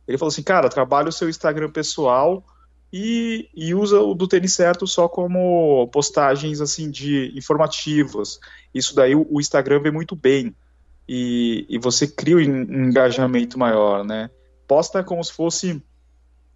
[0.07, 2.45] Ele falou assim, cara, trabalha o seu Instagram pessoal
[2.93, 8.39] e, e usa o do Tênis Certo só como postagens, assim, de informativas.
[8.75, 10.55] Isso daí o, Instagram vê muito bem.
[11.09, 14.31] E, e você cria um engajamento maior, né?
[14.67, 15.83] Posta como se fosse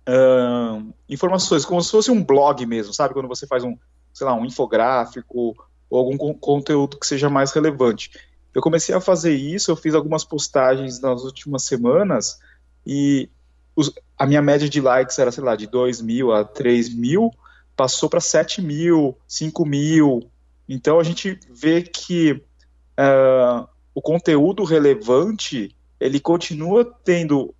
[0.08, 3.14] uh, informações, como se fosse um blog mesmo, sabe?
[3.14, 3.76] Quando você faz um,
[4.12, 5.56] sei lá, um infográfico
[5.90, 8.10] ou algum conteúdo que seja mais relevante.
[8.54, 12.38] Eu comecei a fazer isso, eu fiz algumas postagens nas últimas semanas
[12.86, 13.28] e
[13.76, 17.30] os, a minha média de likes era, sei lá, de 2 mil a 3 mil,
[17.76, 20.28] passou para 7 mil, 5 mil.
[20.68, 27.54] Então a gente vê que uh, o conteúdo relevante ele continua tendo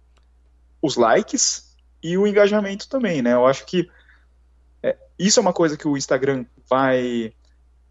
[0.82, 3.34] os likes e o engajamento também, né?
[3.34, 3.88] Eu acho que
[4.82, 7.32] é, isso é uma coisa que o Instagram vai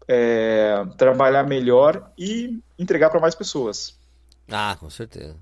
[0.08, 3.96] é, trabalhar melhor e entregar para mais pessoas.
[4.50, 5.36] Ah, com certeza.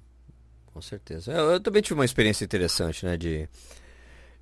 [0.74, 1.32] Com certeza.
[1.32, 3.16] Eu, eu, também tive uma experiência interessante, né?
[3.16, 3.48] De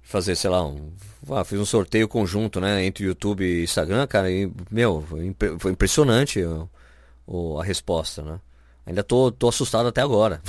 [0.02, 0.92] fazer, sei lá, um.
[1.30, 2.84] Ah, fiz um sorteio conjunto, né?
[2.84, 6.68] Entre YouTube e Instagram, cara, e, meu, foi, foi impressionante o,
[7.26, 8.40] o, a resposta, né?
[8.86, 10.42] Ainda tô, tô assustado até agora.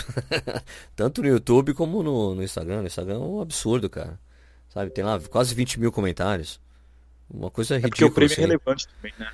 [0.96, 2.82] Tanto no YouTube como no, no Instagram.
[2.82, 4.20] No Instagram é um absurdo, cara.
[4.70, 6.60] Sabe, tem lá quase 20 mil comentários.
[7.30, 7.92] Uma coisa é ridícula.
[7.92, 8.42] Porque o prêmio é assim.
[8.42, 9.32] é relevante também, né?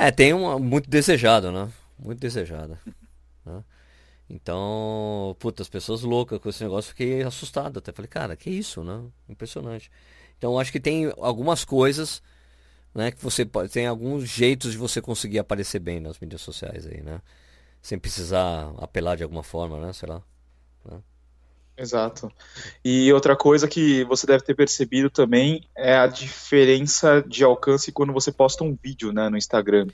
[0.00, 1.68] É, tem um muito desejado, né?
[1.98, 2.78] Muito desejado.
[3.44, 3.64] Né?
[4.30, 7.90] Então, puta, as pessoas loucas com esse negócio, fiquei assustado até.
[7.90, 9.02] Falei, cara, que isso, né?
[9.28, 9.90] Impressionante.
[10.36, 12.22] Então, acho que tem algumas coisas,
[12.94, 13.10] né?
[13.10, 13.72] Que você pode.
[13.72, 17.20] Tem alguns jeitos de você conseguir aparecer bem nas mídias sociais aí, né?
[17.82, 19.92] Sem precisar apelar de alguma forma, né?
[19.92, 20.22] Sei lá.
[20.84, 21.00] Né?
[21.78, 22.30] Exato.
[22.84, 28.12] E outra coisa que você deve ter percebido também é a diferença de alcance quando
[28.12, 29.86] você posta um vídeo né, no Instagram.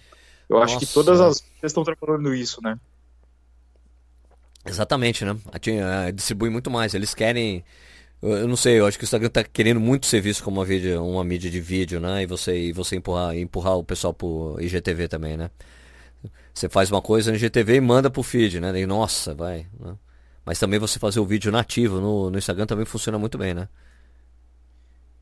[0.48, 0.76] Eu Nossa.
[0.76, 2.78] acho que todas as pessoas estão trabalhando isso, né?
[4.66, 5.36] Exatamente, né?
[6.14, 6.94] Distribui muito mais.
[6.94, 7.62] Eles querem.
[8.22, 10.64] Eu não sei, eu acho que o Instagram está querendo muito ser visto como uma,
[10.64, 12.22] vídeo, uma mídia de vídeo, né?
[12.22, 15.50] E você, e você empurrar, empurrar o pessoal pro IGTV também, né?
[16.54, 18.80] Você faz uma coisa no IGTV e manda pro feed, né?
[18.80, 19.66] E nossa, vai.
[19.78, 19.94] Né?
[20.44, 23.68] Mas também você fazer o vídeo nativo no, no Instagram também funciona muito bem, né?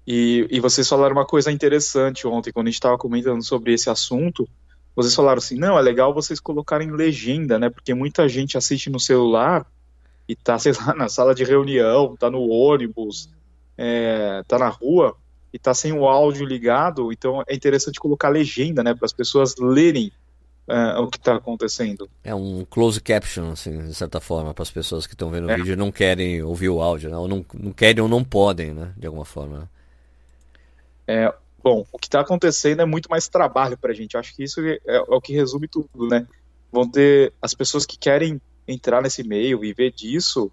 [0.07, 3.89] E, e vocês falaram uma coisa interessante ontem, quando a gente estava comentando sobre esse
[3.89, 4.49] assunto.
[4.97, 7.71] Vocês falaram assim: não, é legal vocês colocarem legenda, né?
[7.71, 9.65] Porque muita gente assiste no celular
[10.29, 13.31] e tá, sei lá, na sala de reunião, tá no ônibus,
[13.79, 15.17] é, tá na rua,
[15.53, 19.55] e tá sem o áudio ligado, então é interessante colocar legenda, né, para as pessoas
[19.59, 20.11] lerem
[20.69, 22.09] uh, o que está acontecendo.
[22.23, 25.55] É um close caption, assim, de certa forma, para as pessoas que estão vendo é.
[25.55, 27.17] o vídeo e não querem ouvir o áudio, né?
[27.17, 29.59] ou não, não querem ou não podem, né, de alguma forma.
[29.59, 29.69] Né?
[31.07, 34.17] É, bom, o que está acontecendo é muito mais trabalho para a gente.
[34.17, 36.27] Acho que isso é, é, o que resume tudo, né?
[36.71, 40.51] Vão ter as pessoas que querem entrar nesse meio, viver disso,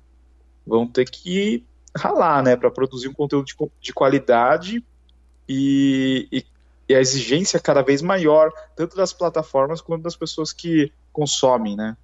[0.65, 1.63] vão ter que
[1.95, 4.83] ralar, né, para produzir um conteúdo de, de qualidade
[5.47, 6.45] e, e,
[6.89, 11.95] e, a exigência cada vez maior, tanto das plataformas quanto das pessoas que consomem, né?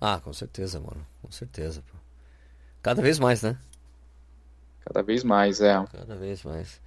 [0.00, 1.82] Ah, com certeza, mano, com certeza.
[1.90, 1.96] Pô.
[2.82, 3.58] Cada vez mais, né?
[4.84, 5.84] Cada vez mais, é.
[5.92, 6.80] Cada vez mais.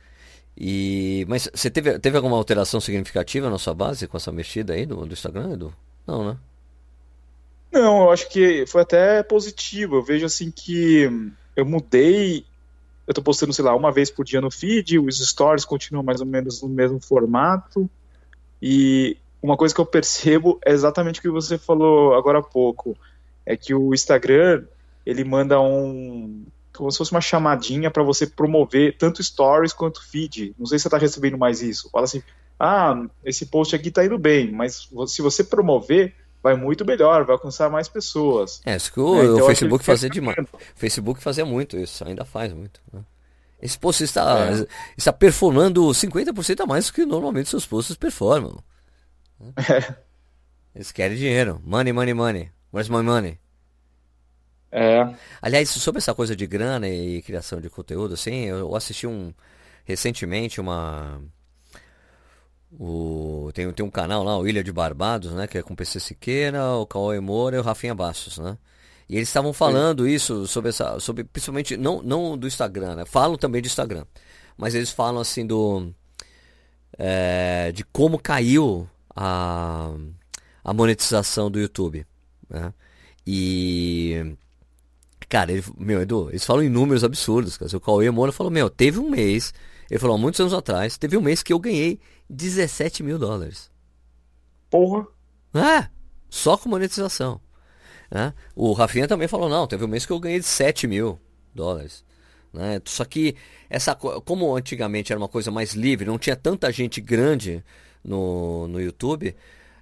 [0.56, 4.86] E mas você teve, teve alguma alteração significativa na sua base com essa mexida aí
[4.86, 5.74] do, do Instagram, Edu?
[6.06, 6.38] Não, né?
[7.72, 9.96] Não, eu acho que foi até positivo.
[9.96, 11.10] Eu vejo assim que
[11.56, 12.46] eu mudei.
[13.06, 16.22] Eu tô postando, sei lá, uma vez por dia no feed, os stories continuam mais
[16.22, 17.89] ou menos no mesmo formato.
[18.62, 22.98] E uma coisa que eu percebo é exatamente o que você falou agora há pouco.
[23.46, 24.63] É que o Instagram,
[25.06, 26.46] ele manda um.
[26.74, 30.56] Como se fosse uma chamadinha para você promover tanto stories quanto feed.
[30.58, 31.89] Não sei se você tá recebendo mais isso.
[31.92, 32.24] Fala assim:
[32.58, 37.34] ah, esse post aqui tá indo bem, mas se você promover, vai muito melhor, vai
[37.34, 38.62] alcançar mais pessoas.
[38.65, 40.38] É, isso que o, é, então o Facebook fazia demais.
[40.75, 42.82] Facebook fazia muito isso, ainda faz muito.
[42.91, 43.01] Né?
[43.62, 44.67] Esse post está, é.
[44.97, 48.62] está performando 50% a mais do que normalmente seus posts performam.
[49.56, 49.95] É.
[50.75, 51.62] Eles querem dinheiro.
[51.63, 52.51] Money, money, money.
[52.73, 53.39] Where's my money?
[54.71, 55.08] É.
[55.41, 59.34] Aliás, sobre essa coisa de grana e criação de conteúdo, assim, eu assisti um
[59.86, 61.21] recentemente uma
[62.80, 65.48] o, tem, tem um canal lá, o Ilha de Barbados, né?
[65.48, 68.58] Que é com o PC Siqueira, o Cauê Moura e o Rafinha Bastos, né?
[69.08, 70.10] E eles estavam falando Sim.
[70.10, 71.00] isso sobre essa.
[71.00, 73.06] Sobre, principalmente, não, não do Instagram, né?
[73.06, 74.06] Falam também do Instagram.
[74.58, 75.92] Mas eles falam assim do.
[76.98, 79.92] É, de como caiu a,
[80.64, 82.06] a monetização do YouTube.
[82.50, 82.74] Né?
[83.26, 84.36] E.
[85.30, 87.58] Cara, ele, meu, Edu, eles falam em números absurdos.
[87.58, 87.76] Cara.
[87.76, 89.54] O Cauê Moura falou, meu, teve um mês.
[89.89, 93.72] Ele falou, há muitos anos atrás, teve um mês que eu ganhei 17 mil dólares.
[94.69, 95.06] Porra!
[95.54, 95.88] É,
[96.30, 97.39] só com monetização.
[98.10, 98.34] Né?
[98.56, 101.19] O Rafinha também falou, não, teve um mês que eu ganhei 7 mil
[101.54, 102.04] dólares.
[102.52, 102.82] Né?
[102.86, 103.36] Só que
[103.69, 107.63] essa como antigamente era uma coisa mais livre, não tinha tanta gente grande
[108.04, 109.36] no, no YouTube,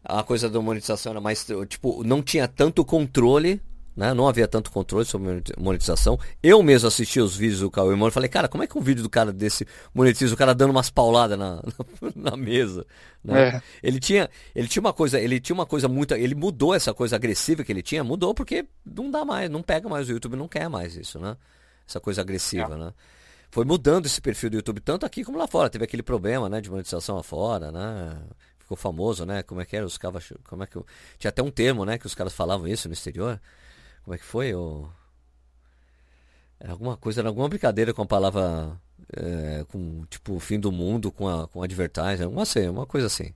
[0.03, 3.61] a coisa da monetização era mais tipo, não tinha tanto controle
[4.01, 4.15] né?
[4.15, 6.19] Não havia tanto controle sobre monetização.
[6.41, 8.81] Eu mesmo assisti os vídeos do Cauê Moura e falei, cara, como é que um
[8.81, 10.33] vídeo do cara desse monetiza?
[10.33, 11.61] O cara dando umas pauladas na,
[12.15, 12.83] na, na mesa.
[13.23, 13.49] Né?
[13.49, 13.61] É.
[13.83, 16.15] Ele, tinha, ele tinha uma coisa, ele tinha uma coisa muito.
[16.15, 19.87] Ele mudou essa coisa agressiva que ele tinha, mudou porque não dá mais, não pega
[19.87, 21.37] mais o YouTube, não quer mais isso, né?
[21.87, 22.77] Essa coisa agressiva, é.
[22.77, 22.93] né?
[23.51, 25.69] Foi mudando esse perfil do YouTube, tanto aqui como lá fora.
[25.69, 28.17] Teve aquele problema, né, de monetização lá fora, né?
[28.57, 29.43] Ficou famoso, né?
[29.43, 29.85] Como é que era?
[29.85, 30.33] Os caras.
[30.45, 30.79] Como é que.
[31.19, 31.99] Tinha até um termo, né?
[31.99, 33.39] Que os caras falavam isso no exterior
[34.03, 34.53] como é que foi?
[34.53, 34.89] O...
[36.59, 38.79] Era alguma coisa, era alguma brincadeira com a palavra.
[39.13, 43.33] É, com tipo fim do mundo com a com advertising, uma, assim, uma coisa assim.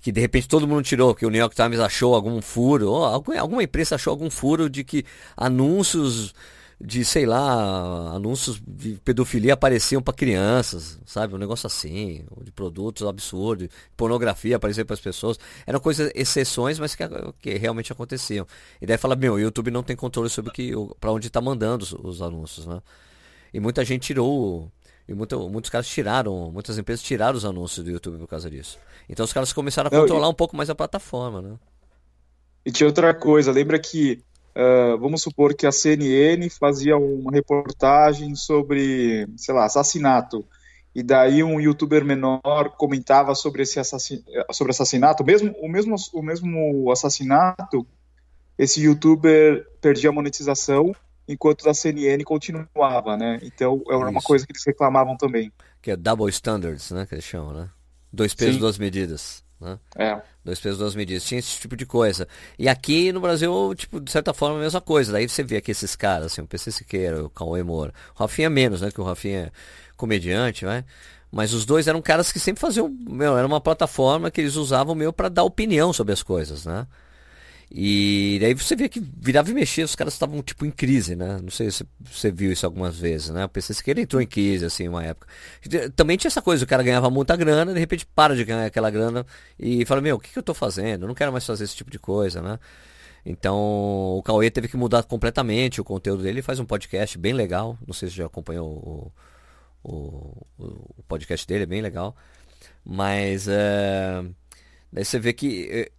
[0.00, 3.04] Que de repente todo mundo tirou, que o New York Times achou algum furo, ou
[3.04, 5.04] alguma imprensa achou algum furo de que
[5.36, 6.34] anúncios
[6.80, 11.34] de, sei lá, anúncios de pedofilia apareciam para crianças, sabe?
[11.34, 15.38] Um negócio assim, de produtos absurdos, pornografia aparecia para as pessoas.
[15.66, 17.02] Eram coisas, exceções, mas que,
[17.40, 18.46] que, realmente aconteciam.
[18.80, 21.82] E daí fala, meu, o YouTube não tem controle sobre que para onde está mandando
[21.82, 22.80] os, os, anúncios, né?
[23.52, 24.70] E muita gente tirou,
[25.08, 28.78] e muito, muitos caras tiraram, muitas empresas tiraram os anúncios do YouTube por causa disso.
[29.08, 30.30] Então os caras começaram a controlar e...
[30.30, 31.58] um pouco mais a plataforma, né?
[32.64, 34.22] E tinha outra coisa, lembra que
[34.58, 40.44] Uh, vamos supor que a CNN fazia uma reportagem sobre, sei lá, assassinato,
[40.92, 46.22] e daí um youtuber menor comentava sobre esse assassin sobre assassinato, mesmo o mesmo o
[46.22, 47.86] mesmo assassinato,
[48.58, 50.92] esse youtuber perdia a monetização
[51.28, 53.38] enquanto da CNN continuava, né?
[53.42, 54.26] Então era uma Isso.
[54.26, 55.52] coisa que eles reclamavam também.
[55.80, 57.70] Que é double standards, né, que eles chamam, né?
[58.12, 58.60] Dois pesos, Sim.
[58.60, 59.44] duas medidas.
[59.60, 59.78] Né?
[59.96, 60.20] É.
[60.44, 61.24] Dois pesos, duas medidas.
[61.24, 62.28] Tinha esse tipo de coisa.
[62.58, 65.12] E aqui no Brasil, tipo, de certa forma, a mesma coisa.
[65.12, 67.92] Daí você vê aqui esses caras, assim, o PC Siqueira, o Cauê Moura.
[68.14, 68.90] O Rafinha menos, né?
[68.90, 69.50] Que o Rafinha é
[69.96, 70.84] comediante, né?
[71.30, 72.88] Mas os dois eram caras que sempre faziam.
[72.88, 76.86] Meu, era uma plataforma que eles usavam meio para dar opinião sobre as coisas, né?
[77.70, 81.38] E daí você vê que virava e mexia, os caras estavam tipo em crise, né?
[81.42, 83.44] Não sei se você viu isso algumas vezes, né?
[83.44, 85.28] O PC Siqueira entrou em crise, assim, uma época.
[85.94, 88.90] Também tinha essa coisa, o cara ganhava muita grana, de repente para de ganhar aquela
[88.90, 89.26] grana
[89.58, 91.02] e fala, meu, o que, que eu tô fazendo?
[91.02, 92.58] Eu não quero mais fazer esse tipo de coisa, né?
[93.24, 93.56] Então
[94.16, 97.76] o Cauê teve que mudar completamente o conteúdo dele, ele faz um podcast bem legal,
[97.86, 99.12] não sei se já acompanhou
[99.84, 100.46] o, o,
[100.98, 102.16] o podcast dele, é bem legal.
[102.84, 104.24] Mas é,
[104.90, 105.90] daí você vê que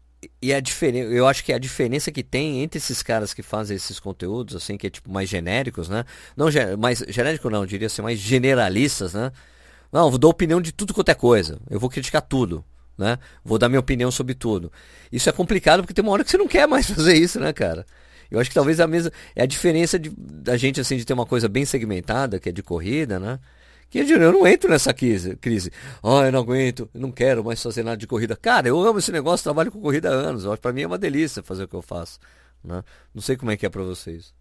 [0.41, 3.77] e a diferença, eu acho que a diferença que tem entre esses caras que fazem
[3.77, 6.03] esses conteúdos, assim, que é tipo mais genéricos, né?
[6.36, 9.32] Não mais genérico não, diria ser mais generalistas, né?
[9.91, 11.60] Não, vou dar opinião de tudo quanto é coisa.
[11.69, 12.63] Eu vou criticar tudo,
[12.97, 13.17] né?
[13.43, 14.71] Vou dar minha opinião sobre tudo.
[15.12, 17.53] Isso é complicado porque tem uma hora que você não quer mais fazer isso, né,
[17.53, 17.86] cara?
[18.29, 21.13] Eu acho que talvez a mesma é a diferença de, da gente assim de ter
[21.13, 23.39] uma coisa bem segmentada, que é de corrida, né?
[23.89, 25.36] Que eu não entro nessa crise.
[25.36, 25.71] crise.
[26.04, 28.36] Oh, eu não aguento, não quero mais fazer nada de corrida.
[28.36, 30.45] Cara, eu amo esse negócio, trabalho com corrida há anos.
[30.60, 32.19] Para mim é uma delícia fazer o que eu faço.
[32.63, 32.84] Né?
[33.13, 34.34] Não sei como é que é para vocês.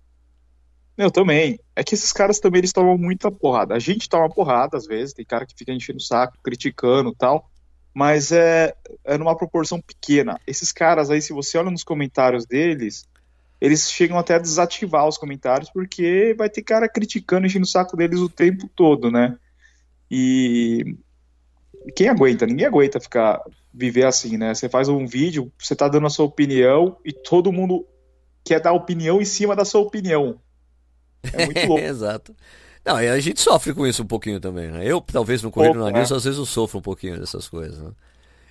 [0.98, 1.58] Eu também.
[1.74, 3.74] É que esses caras também eles tomam muita porrada.
[3.74, 7.48] A gente toma porrada às vezes, tem cara que fica enchendo o saco, criticando tal.
[7.94, 10.38] Mas é, é numa proporção pequena.
[10.46, 13.07] Esses caras aí, se você olha nos comentários deles,
[13.60, 17.96] eles chegam até a desativar os comentários, porque vai ter cara criticando, enchendo o saco
[17.96, 19.36] deles o tempo todo, né?
[20.10, 20.96] E
[21.94, 22.46] quem aguenta?
[22.46, 23.40] Ninguém aguenta ficar
[23.72, 24.54] viver assim, né?
[24.54, 27.86] Você faz um vídeo, você tá dando a sua opinião e todo mundo
[28.44, 30.40] quer dar opinião em cima da sua opinião.
[31.32, 31.82] É muito louco.
[31.82, 32.34] Exato.
[32.84, 34.82] Não, a gente sofre com isso um pouquinho também, né?
[34.84, 37.90] Eu, talvez no Correio do Nariz, às vezes eu sofro um pouquinho dessas coisas, né?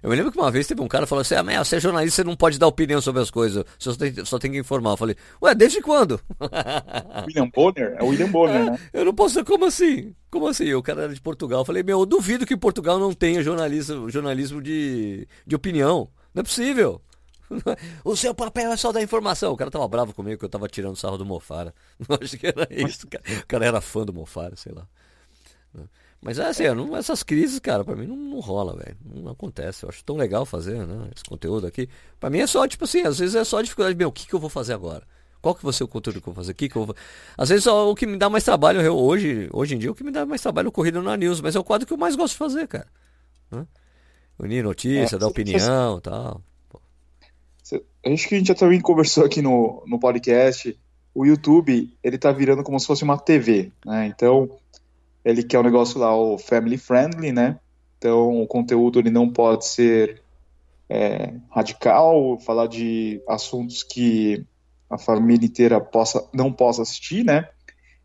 [0.07, 2.15] Eu me lembro que uma vez teve um cara falou assim: ah, você é jornalista,
[2.15, 4.91] você não pode dar opinião sobre as coisas, você só tem, só tem que informar.
[4.91, 6.17] Eu falei: Ué, desde quando?
[7.27, 7.97] William Bonner?
[7.99, 8.79] É o William Bonner, é, né?
[8.93, 9.43] Eu não posso.
[9.43, 10.15] Como assim?
[10.31, 10.73] Como assim?
[10.73, 11.59] O cara era de Portugal.
[11.59, 16.09] Eu falei: Meu, eu duvido que Portugal não tenha jornalismo, jornalismo de, de opinião.
[16.33, 17.01] Não é possível.
[18.05, 19.51] O seu papel é só dar informação.
[19.51, 21.73] O cara tava bravo comigo que eu tava tirando sarro do Mofara.
[22.07, 23.07] Não acho que era isso.
[23.07, 24.87] O cara era fã do Mofara, sei lá.
[26.21, 28.97] Mas é assim, não, essas crises, cara, pra mim não, não rola, velho.
[29.05, 29.83] Não acontece.
[29.83, 31.09] Eu acho tão legal fazer, né?
[31.15, 31.87] Esse conteúdo aqui.
[32.19, 33.95] Pra mim é só, tipo assim, às vezes é só dificuldade.
[33.95, 35.03] Meu, o que, que eu vou fazer agora?
[35.41, 36.53] Qual que vai ser o conteúdo que eu vou fazer?
[36.53, 36.95] Que que eu vou...
[37.37, 39.95] Às vezes ó, o que me dá mais trabalho, eu, hoje, hoje em dia, o
[39.95, 41.93] que me dá mais trabalho é o Corrida na News, mas é o quadro que
[41.93, 42.87] eu mais gosto de fazer, cara.
[43.51, 43.65] Né?
[44.39, 46.41] Unir notícia, é, dar opinião e tal.
[48.05, 50.77] Acho que a gente já também conversou aqui no, no podcast.
[51.13, 54.07] O YouTube, ele tá virando como se fosse uma TV, né?
[54.07, 54.49] Então,
[55.27, 57.59] ele quer o um negócio lá, o family friendly, né?
[57.97, 60.21] Então o conteúdo ele não pode ser
[60.89, 64.45] é, radical, falar de assuntos que
[64.89, 67.49] a família inteira possa, não possa assistir, né?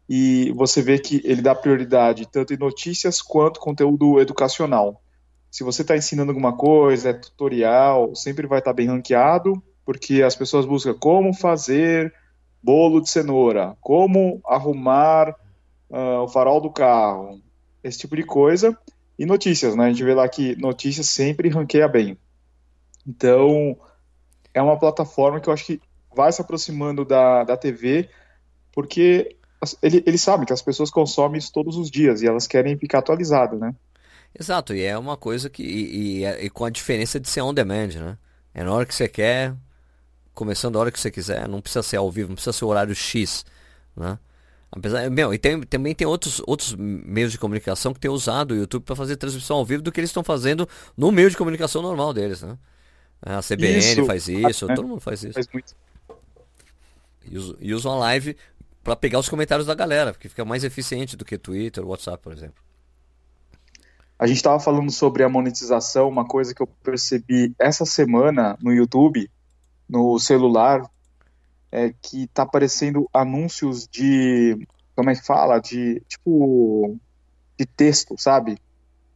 [0.08, 5.00] E você vê que ele dá prioridade tanto em notícias quanto conteúdo educacional.
[5.48, 10.22] Se você está ensinando alguma coisa, é tutorial, sempre vai estar tá bem ranqueado, porque
[10.22, 12.12] as pessoas buscam como fazer
[12.60, 15.36] bolo de cenoura, como arrumar
[15.92, 17.40] uh, o farol do carro,
[17.84, 18.76] esse tipo de coisa.
[19.18, 19.84] E notícias, né?
[19.84, 22.18] A gente vê lá que notícias sempre ranqueia bem.
[23.06, 23.76] Então,
[24.54, 25.80] é uma plataforma que eu acho que
[26.14, 28.08] vai se aproximando da, da TV,
[28.72, 29.36] porque
[29.82, 32.98] ele, ele sabe que as pessoas consomem isso todos os dias e elas querem ficar
[32.98, 33.74] atualizadas, né?
[34.38, 35.62] Exato, e é uma coisa que.
[35.62, 38.18] E, e, é, e, com a diferença de ser on demand, né?
[38.54, 39.54] É na hora que você quer,
[40.34, 42.94] começando a hora que você quiser, não precisa ser ao vivo, não precisa ser horário
[42.94, 43.44] X,
[43.94, 44.18] né?
[44.74, 48.56] Apesar, meu, e tem, também tem outros, outros meios de comunicação que têm usado o
[48.56, 51.82] YouTube para fazer transmissão ao vivo do que eles estão fazendo no meio de comunicação
[51.82, 52.56] normal deles, né?
[53.20, 54.06] A CBN isso.
[54.06, 54.74] faz isso, é.
[54.74, 55.34] todo mundo faz isso.
[55.34, 55.76] Faz muito.
[57.24, 58.34] E, e usam a live
[58.82, 62.32] para pegar os comentários da galera, porque fica mais eficiente do que Twitter, WhatsApp, por
[62.32, 62.56] exemplo.
[64.18, 68.72] A gente estava falando sobre a monetização, uma coisa que eu percebi essa semana no
[68.72, 69.30] YouTube,
[69.86, 70.82] no celular,
[71.72, 74.68] é, que tá aparecendo anúncios de.
[74.94, 75.58] Como é que fala?
[75.58, 76.00] De.
[76.06, 76.96] Tipo.
[77.58, 78.58] De texto, sabe?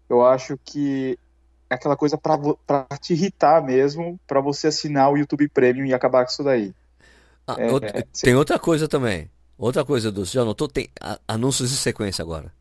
[0.08, 1.18] Eu acho que
[1.68, 6.24] é aquela coisa para te irritar mesmo, para você assinar o YouTube Premium e acabar
[6.24, 6.72] com isso daí.
[7.46, 9.30] Ah, é, outra, é, tem outra coisa também.
[9.58, 10.68] Outra coisa, Dulce, já notou?
[10.68, 10.88] Tem
[11.26, 12.52] anúncios de sequência agora.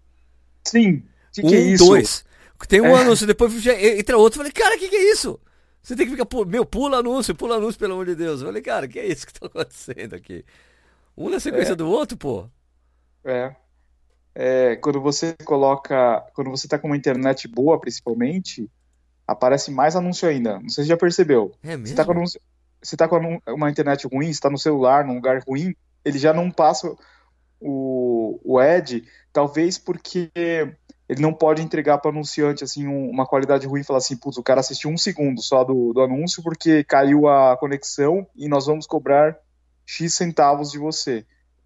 [0.64, 1.04] Sim.
[1.32, 1.86] Que um, que é isso?
[1.86, 2.26] dois.
[2.68, 3.02] Tem um é.
[3.02, 4.40] anúncio, depois entra outro.
[4.40, 5.40] Falei, cara, o que, que é isso?
[5.86, 8.42] Você tem que ficar, meu, pula anúncio, pula anúncio, pelo amor de Deus.
[8.42, 10.44] Eu falei, cara, que é isso que tá acontecendo aqui?
[11.16, 11.76] Um na sequência é.
[11.76, 12.50] do outro, pô.
[13.24, 13.56] É.
[14.34, 14.76] é.
[14.78, 16.26] Quando você coloca.
[16.34, 18.68] Quando você tá com uma internet boa, principalmente,
[19.28, 20.60] aparece mais anúncio ainda.
[20.60, 21.54] Não sei se já percebeu.
[21.62, 21.86] É mesmo?
[21.86, 22.42] Você tá com, anúncio,
[22.82, 26.34] você tá com uma internet ruim, você tá no celular, num lugar ruim, ele já
[26.34, 26.92] não passa
[27.62, 30.32] o, o ad, talvez porque
[31.08, 34.18] ele não pode entregar para o anunciante assim um, uma qualidade ruim e falar assim,
[34.18, 38.48] putz, o cara assistiu um segundo só do, do anúncio porque caiu a conexão e
[38.48, 39.38] nós vamos cobrar
[39.86, 41.26] X centavos de você.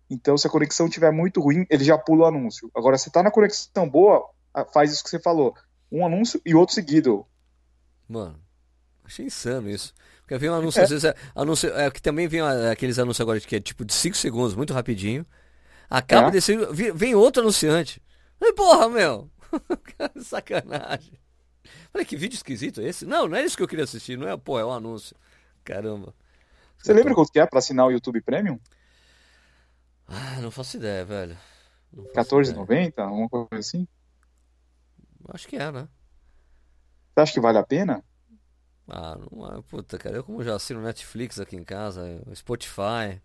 [0.09, 2.69] Então, se a conexão estiver muito ruim, ele já pula o anúncio.
[2.75, 4.27] Agora, se está na conexão boa,
[4.73, 5.55] faz isso que você falou.
[5.91, 7.25] Um anúncio e outro seguido.
[8.07, 8.39] Mano,
[9.05, 9.93] achei insano isso.
[10.21, 10.83] Porque vem um anúncio, é.
[10.83, 13.93] às vezes, é, anúncio, é, que também vem aqueles anúncios agora que é tipo de
[13.93, 15.25] 5 segundos, muito rapidinho.
[15.89, 16.31] Acaba é.
[16.31, 16.55] desse.
[16.93, 18.01] Vem outro anunciante.
[18.39, 19.29] Falei, porra, meu.
[20.23, 21.19] Sacanagem.
[21.91, 23.05] Falei, que vídeo esquisito esse?
[23.05, 25.15] Não, não é isso que eu queria assistir, não é, pô, é um anúncio.
[25.63, 26.15] Caramba.
[26.77, 28.59] Você lembra quanto que é pra assinar o YouTube Premium?
[30.07, 31.37] Ah, não faço ideia, velho.
[31.93, 32.93] R$14,90?
[32.99, 33.87] Alguma coisa assim?
[35.27, 35.87] Acho que é, né?
[37.13, 38.03] Você acha que vale a pena?
[38.87, 42.01] Ah, não, puta, cara, eu como já assino Netflix aqui em casa,
[42.33, 43.21] Spotify.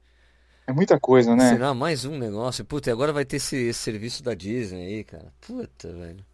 [0.67, 1.47] É muita coisa, né?
[1.47, 2.65] Assinar mais um negócio.
[2.65, 5.33] Puta, e agora vai ter esse, esse serviço da Disney aí, cara.
[5.47, 6.25] Puta, velho.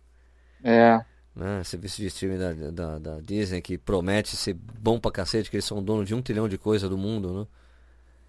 [0.63, 1.01] É.
[1.35, 1.65] Né?
[1.65, 5.65] Serviço de streaming da, da, da, Disney que promete ser bom pra cacete, que eles
[5.65, 7.41] são dono de um trilhão de coisa do mundo,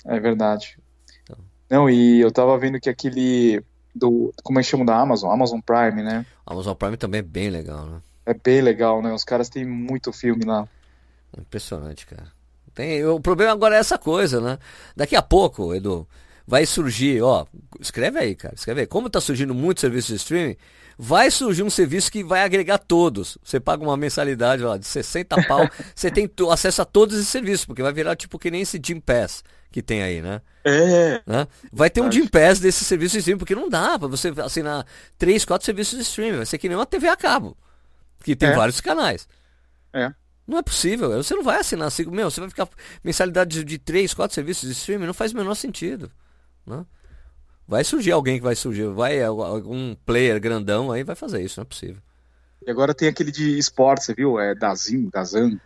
[0.05, 0.15] né?
[0.15, 0.79] É verdade.
[1.23, 1.37] Então.
[1.69, 3.63] Não, e eu tava vendo que aquele.
[3.93, 5.31] Do, como é que chama da Amazon?
[5.31, 6.25] Amazon Prime, né?
[6.45, 8.01] Amazon Prime também é bem legal, né?
[8.25, 9.13] É bem legal, né?
[9.13, 10.67] Os caras têm muito filme lá.
[11.37, 12.31] Impressionante, cara.
[12.81, 14.57] Tem, o problema agora é essa coisa, né?
[14.95, 16.07] Daqui a pouco, Edu,
[16.47, 17.45] vai surgir, ó,
[17.79, 18.87] escreve aí, cara, escreve aí.
[18.87, 20.57] Como tá surgindo muito serviço de streaming,
[20.97, 23.37] vai surgir um serviço que vai agregar todos.
[23.43, 27.67] Você paga uma mensalidade lá de 60 pau, você tem acesso a todos esses serviços,
[27.67, 30.41] porque vai virar tipo que nem esse Gym Pass que tem aí, né?
[30.65, 31.21] É.
[31.23, 31.47] Né?
[31.71, 34.87] Vai ter um Gym Pass desse serviço de streaming, porque não dá para você assinar
[35.19, 37.55] 3, 4 serviços de streaming, vai ser que nem uma TV a cabo,
[38.23, 38.55] que tem é.
[38.55, 39.27] vários canais.
[39.93, 40.11] É.
[40.51, 41.09] Não é possível.
[41.11, 42.67] Você não vai assinar assim, meu, você vai ficar
[43.01, 46.11] mensalidade de 3, 4 serviços de streaming, não faz o menor sentido.
[46.67, 46.85] Né?
[47.65, 51.61] Vai surgir alguém que vai surgir, vai algum player grandão aí vai fazer isso, não
[51.61, 52.01] é possível.
[52.67, 54.37] E agora tem aquele de esporte, você viu?
[54.37, 55.57] É Dazin, Dazan.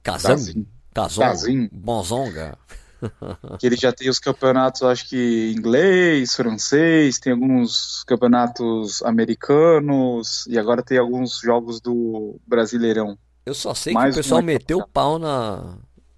[0.00, 0.64] Kazan?
[0.94, 1.68] Dazin.
[1.72, 2.56] Bonzonga.
[3.58, 10.56] que ele já tem os campeonatos, acho que inglês, francês, tem alguns campeonatos americanos e
[10.56, 13.18] agora tem alguns jogos do Brasileirão.
[13.44, 15.76] Eu só sei que o pessoal meteu o pau na,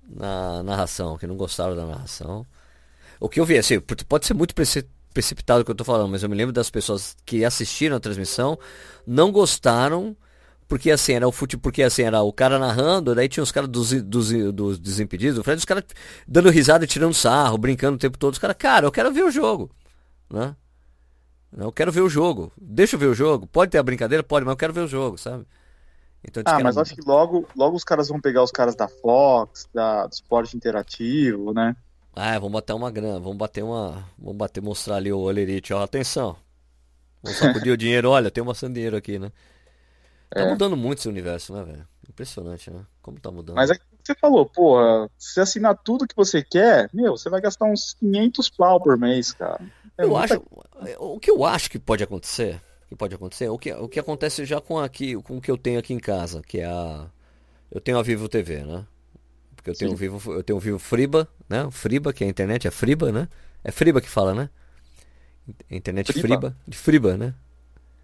[0.09, 2.45] na narração, que não gostaram da narração.
[3.21, 6.23] O que eu vi, assim, pode ser muito precipitado o que eu tô falando, mas
[6.23, 8.59] eu me lembro das pessoas que assistiram a transmissão,
[9.07, 10.17] não gostaram,
[10.67, 13.69] porque assim, era o futebol, porque assim, era o cara narrando, daí tinha os caras
[13.69, 15.85] dos, dos, dos desimpedidos, o Fred, os caras
[16.27, 19.25] dando risada e tirando sarro, brincando o tempo todo, os caras, cara, eu quero ver
[19.25, 19.71] o jogo,
[20.29, 20.57] né?
[21.57, 22.51] Eu quero ver o jogo.
[22.57, 23.47] Deixa eu ver o jogo.
[23.47, 24.23] Pode ter a brincadeira?
[24.23, 25.45] Pode, mas eu quero ver o jogo, sabe?
[26.25, 29.69] Então, ah, mas acho que logo, logo os caras vão pegar os caras da Fox,
[29.75, 31.75] da, do esporte interativo, né?
[32.15, 34.05] Ah, vamos bater uma grana, vamos bater uma.
[34.19, 35.83] Vamos bater, mostrar ali o olerite, ó.
[35.83, 36.37] Atenção.
[37.23, 39.33] Vamos sacudir o dinheiro, olha, tem uma dinheiro aqui, né?
[40.31, 40.51] Tá é.
[40.51, 41.89] mudando muito esse universo, né, velho?
[42.09, 42.85] Impressionante, né?
[43.01, 43.57] Como tá mudando.
[43.57, 47.41] Mas é que você falou, porra, se assinar tudo que você quer, meu, você vai
[47.41, 49.61] gastar uns 500 pau por mês, cara.
[49.97, 50.35] É eu muita...
[50.35, 50.43] acho.
[50.99, 52.61] O que eu acho que pode acontecer,
[52.93, 55.57] que pode acontecer, o que, o que acontece já com aqui, com o que eu
[55.57, 57.07] tenho aqui em casa, que é a.
[57.71, 58.87] Eu tenho a Vivo TV, né?
[59.57, 61.69] Porque eu tenho Vivo, eu tenho Vivo Friba, né?
[61.71, 63.29] Friba, que é a internet, é Friba, né?
[63.65, 64.51] É Friba que fala, né?
[65.71, 67.35] Internet Friba, Friba de Friba, né?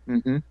[0.06, 0.42] Uhum.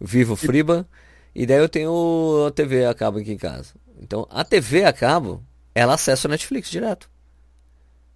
[0.00, 0.88] Vivo Friba.
[1.34, 3.74] E daí eu tenho a TV a cabo aqui em casa.
[4.00, 7.10] Então, a TV a cabo, ela acessa o Netflix direto.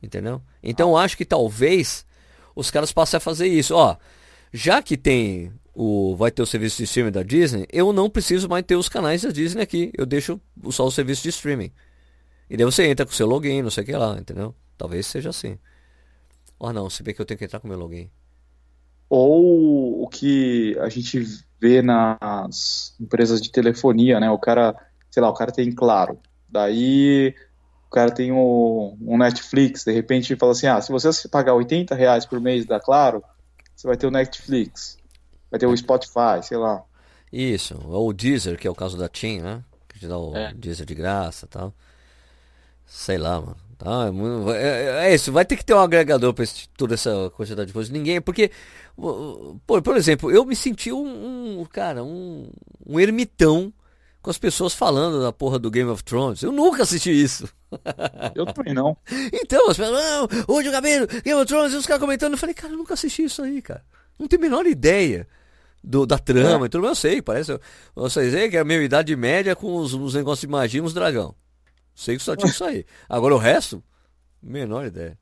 [0.03, 0.41] Entendeu?
[0.63, 2.07] Então, eu acho que talvez
[2.55, 3.75] os caras passem a fazer isso.
[3.75, 3.97] Ó,
[4.53, 8.49] já que tem o vai ter o serviço de streaming da Disney, eu não preciso
[8.49, 9.93] mais ter os canais da Disney aqui.
[9.97, 11.71] Eu deixo só o serviço de streaming.
[12.49, 14.55] E daí você entra com o seu login, não sei o que lá, entendeu?
[14.79, 15.59] Talvez seja assim.
[16.59, 18.11] Ou não, se bem que eu tenho que entrar com o meu login.
[19.11, 21.23] Ou o que a gente
[21.61, 24.31] vê nas empresas de telefonia, né?
[24.31, 24.75] O cara,
[25.11, 26.19] sei lá, o cara tem claro.
[26.49, 27.35] Daí
[27.87, 31.95] o cara tem um, um Netflix, de repente fala assim, ah, se você pagar 80
[31.95, 33.23] reais por mês da Claro,
[33.75, 34.97] você vai ter o Netflix,
[35.51, 36.83] vai ter o Spotify, sei lá.
[37.33, 39.63] Isso, ou o Deezer, que é o caso da TIM, né?
[39.89, 40.53] Que te dá o é.
[40.55, 41.75] Deezer de graça e tal.
[42.87, 43.67] Sei lá, mano.
[43.79, 44.11] Tá,
[44.55, 46.47] é, é, é, isso, vai ter que ter um agregador para
[46.79, 47.93] toda essa quantidade de coisas.
[47.93, 48.51] Ninguém, porque,
[48.97, 52.49] por, por exemplo, eu me senti um, um cara, um,
[52.87, 53.71] um ermitão
[54.23, 56.43] com as pessoas falando da porra do Game of Thrones.
[56.43, 57.47] Eu nunca assisti isso.
[58.35, 58.97] Eu também não.
[59.33, 62.33] Então, as pessoas, não, hoje o cabelo, Game of Thrones, e os caras comentando.
[62.33, 63.85] Eu falei, cara, eu nunca assisti isso aí, cara.
[64.19, 65.27] Não tenho a menor ideia
[65.83, 66.67] do, da trama é.
[66.67, 67.59] e tudo, eu sei, parece.
[67.95, 70.85] Vocês veem que é a minha idade média com os, os negócios de magia e
[70.85, 71.35] os dragão.
[71.95, 72.85] Sei que só tinha isso aí.
[73.09, 73.83] Agora o resto,
[74.43, 75.19] menor ideia.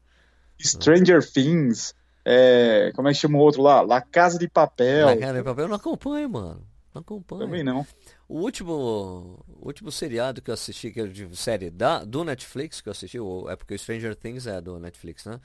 [0.60, 3.82] Stranger Things, é, como é que chama o outro lá?
[3.82, 5.06] La Casa de Papel.
[5.06, 6.66] La Casa de Papel eu não acompanho, mano.
[6.94, 7.42] Não acompanho.
[7.42, 7.86] Também não.
[8.28, 12.80] O último, o último seriado que eu assisti, que é de série da, do Netflix,
[12.80, 13.18] que eu assisti,
[13.48, 15.40] é porque o Stranger Things é do Netflix, né?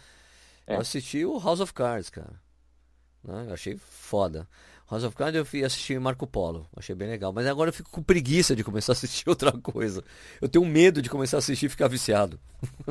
[0.66, 0.76] É.
[0.76, 2.40] Eu assisti o House of Cards, cara.
[3.24, 3.46] Né?
[3.48, 4.48] Eu achei foda.
[4.90, 7.32] House of Cards eu fui assistir Marco Polo, achei bem legal.
[7.32, 10.04] Mas agora eu fico com preguiça de começar a assistir outra coisa.
[10.42, 12.40] Eu tenho medo de começar a assistir e ficar viciado.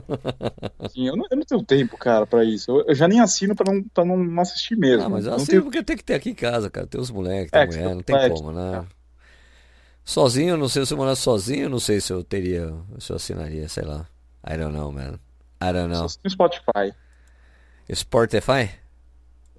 [0.95, 2.71] Sim, eu não, eu não tenho tempo, cara, pra isso.
[2.71, 5.07] Eu, eu já nem assino pra não, pra não assistir mesmo.
[5.07, 5.63] Ah, mas eu não assino tenho...
[5.65, 6.87] porque tem que ter aqui em casa, cara.
[6.87, 8.87] Tem os moleques, tem É, mulher, não tem vai- como, né?
[10.05, 13.69] Sozinho, não sei se eu morasse sozinho, não sei se eu teria, se eu assinaria,
[13.69, 14.07] sei lá.
[14.49, 15.19] I don't know, man.
[15.61, 16.09] I don't know.
[16.09, 16.95] Só Spotify.
[17.93, 18.71] Spotify?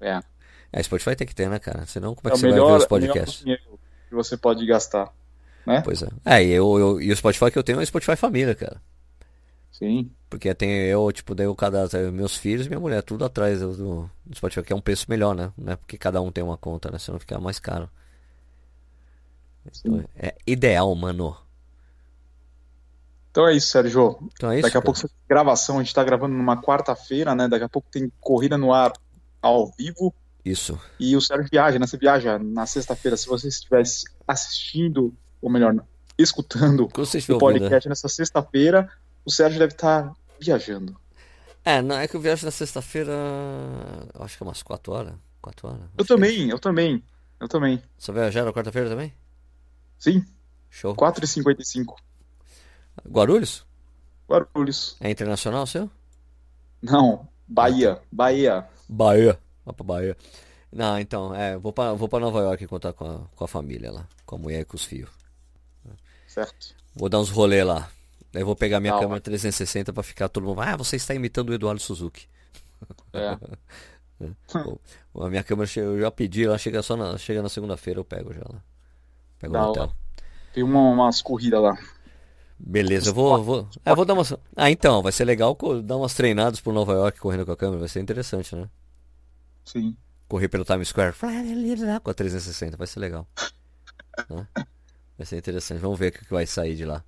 [0.00, 0.20] É.
[0.72, 1.86] É, Spotify tem que ter, né, cara?
[1.86, 3.44] Senão como é É que o você vai ver melhor, os melhor podcasts?
[3.44, 5.12] dinheiro que você pode gastar.
[5.66, 5.84] Né?
[5.84, 6.08] Pois é.
[6.24, 8.80] É, e, eu, eu- e o Spotify que eu tenho é o Spotify Família, cara.
[9.70, 10.16] Sim.
[10.28, 14.08] Porque tem eu, tipo, daí o cadastro, meus filhos e minha mulher, tudo atrás do,
[14.24, 15.52] do Spotify, que é um preço melhor, né?
[15.58, 16.98] Não é porque cada um tem uma conta, né?
[16.98, 17.90] Senão fica mais caro.
[19.66, 21.36] Então, é ideal, mano.
[23.30, 24.18] Então é isso, Sérgio.
[24.34, 24.62] Então é isso.
[24.62, 24.82] Daqui a cara.
[24.82, 27.48] pouco você tem gravação, a gente tá gravando numa quarta-feira, né?
[27.48, 28.92] Daqui a pouco tem corrida no ar
[29.40, 30.14] ao vivo.
[30.50, 30.80] Isso.
[30.98, 31.86] E o Sérgio viaja, né?
[31.86, 33.16] Você viaja na sexta-feira.
[33.16, 35.74] Se você estivesse assistindo, ou melhor,
[36.18, 37.32] escutando o ouvindo.
[37.32, 37.38] né?
[37.38, 38.90] podcast nessa sexta-feira,
[39.24, 40.96] o Sérgio deve estar viajando.
[41.64, 43.12] É, não, é que eu viajo na sexta-feira.
[44.18, 45.14] Acho que é umas 4 horas.
[45.42, 45.80] 4 horas.
[45.98, 46.08] Eu é.
[46.08, 47.02] também, eu também.
[47.38, 47.82] Eu também.
[47.98, 49.12] Você vai viajar na quarta-feira também?
[49.98, 50.24] Sim,
[50.70, 50.94] Show.
[50.94, 51.94] 4h55.
[53.06, 53.66] Guarulhos?
[54.28, 54.96] Guarulhos.
[55.00, 55.90] É internacional seu?
[56.80, 58.00] Não, Bahia.
[58.10, 58.66] Bahia.
[58.88, 59.38] Bahia.
[59.64, 60.16] Vai pra Bahia.
[60.72, 63.90] Não, então, é, vou pra, vou pra Nova York contar com a, com a família
[63.90, 64.06] lá.
[64.24, 65.10] Com a mulher e com os filhos.
[66.26, 66.74] Certo.
[66.94, 67.90] Vou dar uns rolê lá.
[68.32, 69.20] Daí vou pegar minha Da câmera hora.
[69.20, 70.60] 360 pra ficar todo mundo.
[70.60, 72.28] Ah, você está imitando o Eduardo Suzuki.
[73.12, 73.36] É.
[75.12, 78.04] Pô, A minha câmera eu já pedi, ela chega só na, chega na segunda-feira, eu
[78.04, 78.62] pego já lá.
[79.38, 79.92] Pego Da no hotel.
[80.52, 81.76] Tem uma, umas corridas lá.
[82.58, 84.34] Beleza, eu vou, vou, é, vou dar umas.
[84.54, 87.78] Ah, então, vai ser legal dar umas treinadas por Nova York correndo com a câmera,
[87.80, 88.68] vai ser interessante, né?
[89.64, 89.96] Sim.
[90.28, 91.14] Correr pelo Times Square
[92.02, 93.26] com a 360, vai ser legal.
[94.28, 94.46] né?
[95.16, 97.04] Vai ser interessante, vamos ver o que vai sair de lá.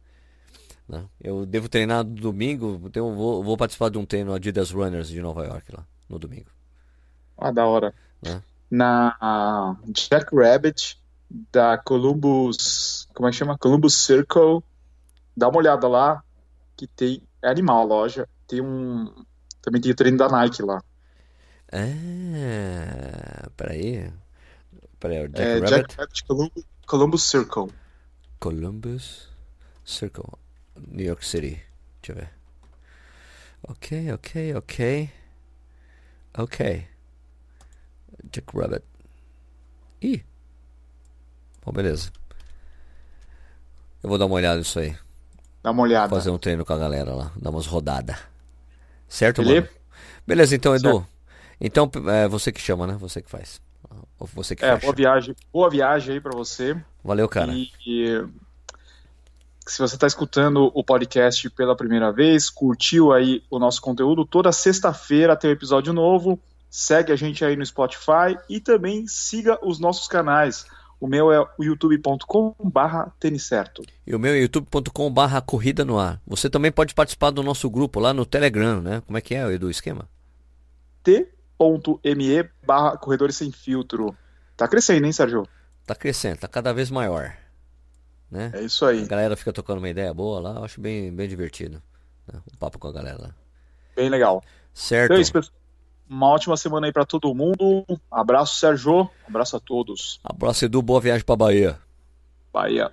[0.89, 1.05] né?
[1.21, 5.21] Eu devo treinar no domingo, tenho, vou, vou participar de um treino Adidas Runners de
[5.21, 6.51] Nova York lá, no domingo.
[7.39, 7.95] Ah, da hora.
[8.23, 8.43] né?
[8.71, 11.01] Na Jack Rabbit
[11.51, 13.57] da Columbus, como é que chama?
[13.59, 14.63] Columbus Circle.
[15.37, 16.23] Dá uma olhada lá,
[16.77, 18.29] que tem, é animal a loja.
[18.47, 19.11] Tem um,
[19.63, 20.83] também tem o treino da Nike lá.
[21.73, 24.13] É, peraí.
[25.01, 27.69] Peraí, o Jack É Rabbit, Jack Rabbit Columbus, Columbus Circle.
[28.39, 29.29] Columbus
[29.85, 30.25] Circle,
[30.77, 31.63] New York City.
[32.03, 32.31] Deixa eu ver.
[33.63, 35.11] Ok, ok, ok.
[36.39, 36.89] Ok.
[38.31, 38.85] Jack Rabbit.
[40.03, 40.25] Ih.
[41.65, 42.11] Bom, beleza.
[44.03, 44.97] Eu vou dar uma olhada nisso aí.
[45.63, 46.09] Dá uma olhada.
[46.15, 47.33] Fazer um treino com a galera lá.
[47.37, 48.19] Dar umas rodadas.
[49.09, 49.67] Certo, Beleza?
[49.67, 49.83] mano?
[50.27, 50.83] Beleza, então, Edu.
[50.99, 51.12] Certo.
[51.65, 52.97] Então, é você que chama, né?
[52.99, 53.61] Você que faz.
[54.19, 54.81] Ou você que É, fecha.
[54.83, 56.77] boa viagem, boa viagem aí pra você.
[57.05, 57.53] Valeu, cara.
[57.53, 58.25] E, e
[59.67, 64.51] se você está escutando o podcast pela primeira vez, curtiu aí o nosso conteúdo, toda
[64.51, 66.39] sexta-feira tem um episódio novo.
[66.69, 70.67] Segue a gente aí no Spotify e também siga os nossos canais.
[70.99, 73.83] O meu é o youtube.com/barra certo.
[74.07, 76.21] E o meu é youtube.com barra corrida no ar.
[76.27, 79.03] Você também pode participar do nosso grupo lá no Telegram, né?
[79.05, 80.09] Como é que é, Edu, o esquema?
[81.81, 84.17] t.me barra corredores sem filtro.
[84.57, 85.47] Tá crescendo, hein, Sérgio?
[85.87, 87.37] Tá crescendo, tá cada vez maior.
[88.31, 88.51] Né?
[88.55, 89.07] É isso A aí.
[89.07, 91.83] galera fica tocando uma ideia boa lá, eu acho bem, bem divertido.
[92.27, 92.41] Né?
[92.53, 93.35] O papo com a galera.
[93.95, 94.43] Bem legal.
[94.73, 95.13] Certo?
[95.15, 95.45] Então é.
[96.09, 97.87] Uma ótima semana aí para todo mundo.
[98.11, 99.09] Abraço, Sérgio.
[99.27, 100.21] Abraço a todos.
[100.23, 101.79] Abraço, Edu, boa viagem pra Bahia.
[102.53, 102.93] Bahia.